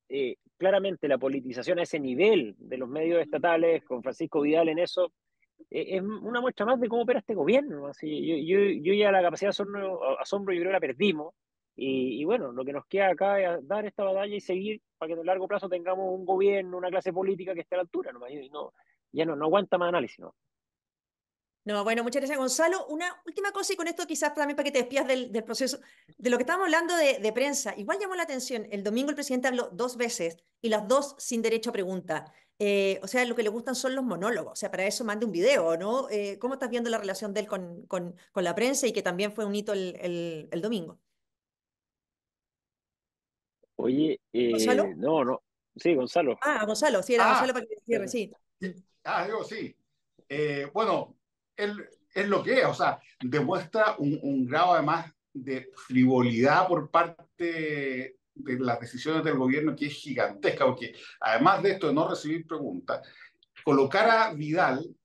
eh, 0.09 0.35
claramente 0.57 1.07
la 1.07 1.17
politización 1.17 1.79
a 1.79 1.83
ese 1.83 1.99
nivel 1.99 2.53
de 2.59 2.77
los 2.77 2.87
medios 2.87 3.19
estatales, 3.19 3.83
con 3.83 4.03
Francisco 4.03 4.41
Vidal 4.41 4.69
en 4.69 4.77
eso, 4.77 5.11
eh, 5.71 5.97
es 5.97 6.03
una 6.03 6.39
muestra 6.39 6.67
más 6.67 6.79
de 6.79 6.87
cómo 6.87 7.01
opera 7.01 7.17
este 7.17 7.33
gobierno. 7.33 7.87
Así, 7.87 8.27
yo, 8.27 8.35
yo, 8.35 8.59
yo 8.83 8.93
ya 8.93 9.11
la 9.11 9.23
capacidad 9.23 9.47
de 9.47 9.51
asombro, 9.51 10.19
asombro 10.19 10.53
yo 10.53 10.59
creo 10.59 10.71
la 10.71 10.79
perdimos 10.79 11.33
y, 11.75 12.23
bueno, 12.25 12.51
lo 12.51 12.65
que 12.65 12.73
nos 12.73 12.85
queda 12.85 13.09
acá 13.09 13.39
es 13.39 13.67
dar 13.67 13.85
esta 13.85 14.03
batalla 14.03 14.35
y 14.35 14.41
seguir 14.41 14.81
para 14.97 15.07
que 15.07 15.13
en 15.13 15.19
el 15.19 15.25
largo 15.25 15.47
plazo 15.47 15.69
tengamos 15.69 16.13
un 16.13 16.25
gobierno, 16.25 16.77
una 16.77 16.89
clase 16.89 17.13
política 17.13 17.53
que 17.53 17.61
esté 17.61 17.75
a 17.75 17.77
la 17.77 17.83
altura, 17.83 18.11
¿no? 18.11 18.27
Y 18.27 18.49
no, 18.49 18.73
ya 19.11 19.25
no, 19.25 19.35
no 19.35 19.45
aguanta 19.45 19.77
más 19.77 19.89
análisis, 19.89 20.19
¿no? 20.19 20.35
No, 21.63 21.83
bueno, 21.83 22.03
muchas 22.03 22.21
gracias, 22.21 22.39
Gonzalo. 22.39 22.87
Una 22.87 23.21
última 23.25 23.51
cosa, 23.51 23.73
y 23.73 23.75
con 23.75 23.87
esto 23.87 24.07
quizás 24.07 24.33
también 24.33 24.55
para 24.55 24.63
que 24.63 24.71
te 24.71 24.79
despidas 24.79 25.07
del, 25.07 25.31
del 25.31 25.43
proceso, 25.43 25.79
de 26.17 26.29
lo 26.29 26.37
que 26.37 26.43
estábamos 26.43 26.65
hablando 26.65 26.95
de, 26.95 27.31
prensa. 27.33 27.75
Igual 27.77 27.99
llamó 27.99 28.15
la 28.15 28.23
atención, 28.23 28.67
el 28.71 28.83
domingo 28.83 29.09
el 29.09 29.15
presidente 29.15 29.47
habló 29.47 29.69
dos 29.71 29.95
veces 29.95 30.37
y 30.59 30.69
las 30.69 30.87
dos 30.87 31.15
sin 31.19 31.43
derecho 31.43 31.69
a 31.69 31.73
pregunta. 31.73 32.33
Eh, 32.57 32.99
o 33.03 33.07
sea, 33.07 33.25
lo 33.25 33.35
que 33.35 33.43
le 33.43 33.49
gustan 33.49 33.75
son 33.75 33.95
los 33.95 34.03
monólogos. 34.03 34.53
O 34.53 34.55
sea, 34.55 34.71
para 34.71 34.85
eso 34.85 35.05
mande 35.05 35.25
un 35.25 35.31
video, 35.31 35.77
¿no? 35.77 36.09
Eh, 36.09 36.39
¿Cómo 36.39 36.55
estás 36.55 36.69
viendo 36.69 36.89
la 36.89 36.97
relación 36.97 37.33
de 37.33 37.41
él 37.41 37.47
con, 37.47 37.85
con, 37.85 38.15
con, 38.31 38.43
la 38.43 38.55
prensa 38.55 38.87
y 38.87 38.93
que 38.93 39.03
también 39.03 39.31
fue 39.31 39.45
un 39.45 39.53
hito 39.53 39.73
el, 39.73 40.47
el 40.51 40.61
domingo? 40.61 40.99
Oye, 43.81 44.19
eh, 44.33 44.95
no, 44.97 45.23
no. 45.23 45.41
Sí, 45.75 45.95
Gonzalo. 45.95 46.37
Ah, 46.41 46.65
Gonzalo, 46.65 47.01
sí, 47.01 47.15
era 47.15 47.25
ah, 47.25 47.29
Gonzalo 47.29 47.53
para 47.53 47.65
que 47.65 47.75
cierre, 47.85 48.07
sí. 48.07 48.31
Ah, 49.03 49.25
digo, 49.25 49.43
sí. 49.43 49.75
Eh, 50.27 50.69
bueno, 50.73 51.17
él 51.55 51.87
es 52.13 52.27
lo 52.27 52.43
que 52.43 52.59
es, 52.59 52.65
o 52.65 52.73
sea, 52.73 52.99
demuestra 53.21 53.95
un, 53.97 54.19
un 54.21 54.45
grado 54.45 54.73
además 54.73 55.11
de 55.33 55.71
frivolidad 55.87 56.67
por 56.67 56.91
parte 56.91 58.17
de 58.33 58.59
las 58.59 58.79
decisiones 58.79 59.23
del 59.23 59.37
gobierno 59.37 59.75
que 59.75 59.87
es 59.87 59.93
gigantesca, 59.93 60.65
porque 60.65 60.93
además 61.19 61.63
de 61.63 61.71
esto 61.71 61.87
de 61.87 61.93
no 61.93 62.07
recibir 62.07 62.45
preguntas, 62.45 63.01
colocar 63.63 64.09
a 64.09 64.33
Vidal 64.33 64.95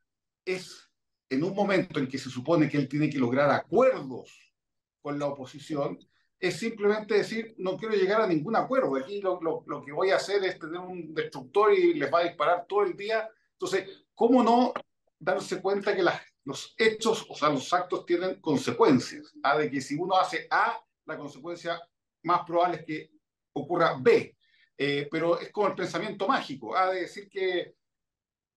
es 0.45 0.91
en 1.29 1.43
un 1.43 1.55
momento 1.55 1.99
en 1.99 2.09
que 2.09 2.19
se 2.19 2.31
supone 2.31 2.69
que 2.69 2.77
él 2.77 2.89
tiene 2.89 3.11
que 3.11 3.19
lograr 3.19 3.51
acuerdos 3.51 4.55
con 5.01 5.19
la 5.19 5.27
oposición, 5.27 5.99
es 6.39 6.59
simplemente 6.59 7.15
decir, 7.15 7.55
no 7.59 7.77
quiero 7.77 7.95
llegar 7.95 8.21
a 8.21 8.27
ningún 8.27 8.57
acuerdo. 8.57 8.97
Aquí 8.97 9.21
lo, 9.21 9.41
lo, 9.41 9.65
lo, 9.67 9.83
que 9.83 9.93
voy 9.93 10.11
a 10.11 10.17
hacer 10.17 10.45
es 10.45 10.59
tener 10.59 10.81
un 10.81 11.15
destructor 11.15 11.73
y 11.73 11.95
les 11.95 12.13
va 12.13 12.21
a 12.21 12.25
disparar 12.25 12.67
todo 12.69 12.83
el 12.83 12.97
día. 12.97 13.29
Entonces, 13.53 14.07
¿cómo 14.15 14.43
no 14.43 14.75
darse 15.19 15.63
cuenta 15.63 15.97
que 15.97 16.03
las, 16.03 16.21
los 16.45 16.75
hechos, 16.77 17.27
o 17.29 17.35
sea, 17.35 17.49
los 17.49 17.73
actos 17.73 18.05
tienen 18.05 18.41
consecuencias? 18.41 19.33
¿ah? 19.43 19.57
De 19.57 19.71
que 19.71 19.81
si 19.81 19.95
uno 19.95 20.17
hace 20.17 20.47
A, 20.51 20.79
la 21.07 21.17
consecuencia 21.17 21.81
más 22.23 22.43
probable 22.45 22.79
es 22.79 22.85
que 22.85 23.11
ocurra 23.55 23.97
B. 23.99 24.37
Eh, 24.79 25.09
pero 25.11 25.41
es 25.41 25.51
como 25.51 25.69
el 25.69 25.75
pensamiento 25.75 26.29
mágico, 26.29 26.77
¿ah? 26.77 26.91
de 26.91 27.01
decir 27.01 27.31
que 27.31 27.77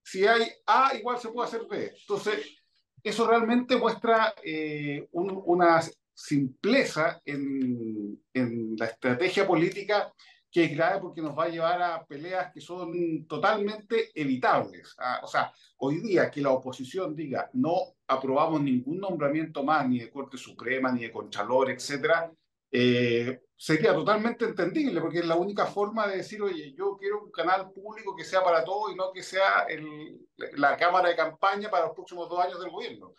si 0.04 0.28
hay 0.28 0.52
A, 0.66 0.94
igual 0.98 1.18
se 1.18 1.30
puede 1.30 1.48
hacer 1.48 1.66
B. 1.66 1.94
Entonces, 2.02 2.58
eso 3.02 3.26
realmente 3.26 3.78
muestra 3.78 4.34
eh, 4.44 5.08
simpleza 6.20 7.22
en, 7.24 8.22
en, 8.34 8.76
la 8.78 8.88
estrategia 8.88 9.48
política 9.48 10.14
que 10.52 10.66
es 10.66 10.76
grave 10.76 11.00
porque 11.00 11.22
nos 11.22 11.38
va 11.38 11.46
a 11.46 11.50
llevar 11.50 11.82
a 11.82 12.06
peleas 12.06 12.52
que 12.52 12.60
son 12.60 13.26
totalmente 13.26 14.12
evitables. 14.14 14.96
¿ah? 14.98 15.22
O 15.24 15.28
sea, 15.28 15.54
hoy 15.78 16.02
día 16.02 16.30
que 16.30 16.42
la 16.42 16.52
oposición 16.52 17.16
diga 17.16 17.50
no 17.54 17.96
aprobamos 18.08 18.62
ningún 18.62 19.00
nombramiento 19.00 19.64
más, 19.64 19.88
ni 19.88 20.00
de 20.00 20.10
Corte 20.10 20.38
Suprema, 20.38 20.92
ni 20.92 21.04
de 21.04 21.12
Contralor, 21.12 21.70
etcétera, 21.70 22.30
eh, 22.72 23.42
sería 23.56 23.94
totalmente 23.94 24.46
entendible, 24.46 25.00
porque 25.00 25.20
es 25.20 25.26
la 25.26 25.36
única 25.38 25.68
forma 25.68 26.08
de 26.08 26.18
decir, 26.18 26.42
oye, 26.42 26.74
yo 26.74 26.98
quiero 27.00 27.24
un 27.24 27.32
canal 27.32 27.72
público 27.72 28.16
que 28.16 28.26
sea 28.26 28.44
para 28.44 28.64
todos 28.66 28.92
y 28.92 28.96
no 28.96 29.12
que 29.14 29.24
sea 29.24 29.66
el, 29.70 30.20
la 30.58 30.76
cámara 30.76 31.10
de 31.10 31.16
campaña 31.16 31.70
para 31.70 31.86
los 31.86 31.96
próximos 31.96 32.28
dos 32.28 32.40
años 32.44 32.60
del 32.60 32.72
gobierno 32.72 33.14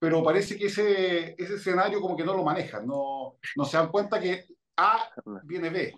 pero 0.00 0.24
parece 0.24 0.56
que 0.56 0.66
ese, 0.66 1.34
ese 1.38 1.54
escenario 1.54 2.00
como 2.00 2.16
que 2.16 2.24
no 2.24 2.34
lo 2.34 2.42
manejan, 2.42 2.86
no, 2.86 3.36
no 3.54 3.64
se 3.66 3.76
dan 3.76 3.90
cuenta 3.90 4.18
que 4.18 4.46
A 4.76 5.10
viene 5.44 5.68
B. 5.68 5.94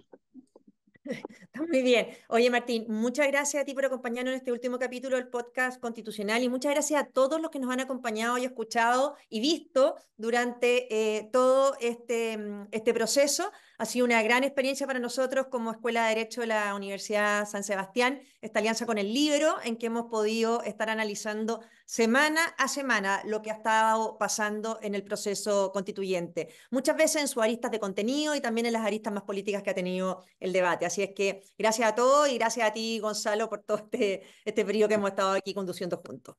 Está 1.05 1.63
muy 1.69 1.83
bien. 1.83 2.09
Oye, 2.29 2.51
Martín, 2.51 2.87
muchas 2.89 3.27
gracias 3.29 3.63
a 3.63 3.65
ti 3.65 3.75
por 3.75 3.85
acompañarnos 3.85 4.33
en 4.33 4.39
este 4.39 4.53
último 4.53 4.79
capítulo 4.79 5.17
del 5.17 5.29
podcast 5.29 5.81
constitucional 5.81 6.43
y 6.43 6.49
muchas 6.49 6.73
gracias 6.73 7.03
a 7.03 7.07
todos 7.07 7.41
los 7.41 7.51
que 7.51 7.59
nos 7.59 7.73
han 7.73 7.81
acompañado 7.81 8.39
y 8.39 8.45
escuchado 8.45 9.17
y 9.29 9.41
visto 9.41 9.97
durante 10.17 10.87
eh, 10.95 11.29
todo 11.33 11.77
este, 11.81 12.39
mm, 12.39 12.69
este 12.73 12.93
proceso. 12.93 13.51
Ha 13.83 13.85
sido 13.85 14.07
una 14.07 14.23
gran 14.23 14.45
experiencia 14.45 14.87
para 14.87 15.01
nosotros 15.01 15.49
como 15.49 15.73
Escuela 15.73 16.05
de 16.05 16.15
Derecho 16.15 16.43
de 16.43 16.47
la 16.47 16.73
Universidad 16.77 17.49
San 17.49 17.65
Sebastián, 17.65 18.23
esta 18.41 18.61
alianza 18.61 18.87
con 18.87 18.97
el 18.97 19.13
libro, 19.13 19.57
en 19.65 19.77
que 19.77 19.87
hemos 19.87 20.05
podido 20.05 20.63
estar 20.63 20.89
analizando 20.89 21.65
semana 21.85 22.45
a 22.59 22.69
semana 22.69 23.23
lo 23.25 23.43
que 23.43 23.51
ha 23.51 23.55
estado 23.55 24.19
pasando 24.19 24.79
en 24.83 24.95
el 24.95 25.03
proceso 25.03 25.73
constituyente. 25.73 26.55
Muchas 26.71 26.97
veces 26.97 27.23
en 27.23 27.27
sus 27.27 27.43
aristas 27.43 27.73
de 27.73 27.81
contenido 27.81 28.37
y 28.37 28.41
también 28.41 28.67
en 28.67 28.75
las 28.75 28.87
aristas 28.87 29.13
más 29.13 29.25
políticas 29.25 29.65
que 29.65 29.71
ha 29.71 29.75
tenido 29.75 30.25
el 30.39 30.53
debate. 30.53 30.87
Así 30.87 31.03
es 31.03 31.11
que 31.13 31.43
gracias 31.59 31.89
a 31.91 31.95
todos 31.97 32.29
y 32.29 32.39
gracias 32.39 32.69
a 32.69 32.73
ti, 32.73 33.01
Gonzalo, 33.01 33.49
por 33.49 33.65
todo 33.65 33.79
este, 33.79 34.23
este 34.45 34.65
periodo 34.65 34.91
que 34.91 34.95
hemos 34.95 35.11
estado 35.11 35.33
aquí 35.33 35.53
conduciendo 35.53 35.97
juntos. 35.97 36.37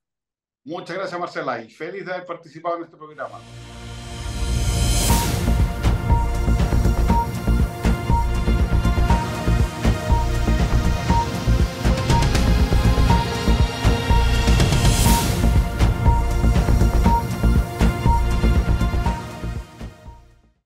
Muchas 0.63 0.95
gracias, 0.95 1.19
Marcela, 1.19 1.61
y 1.61 1.69
feliz 1.69 2.05
de 2.05 2.13
haber 2.13 2.25
participado 2.25 2.77
en 2.77 2.83
este 2.85 2.95
programa. 2.95 3.41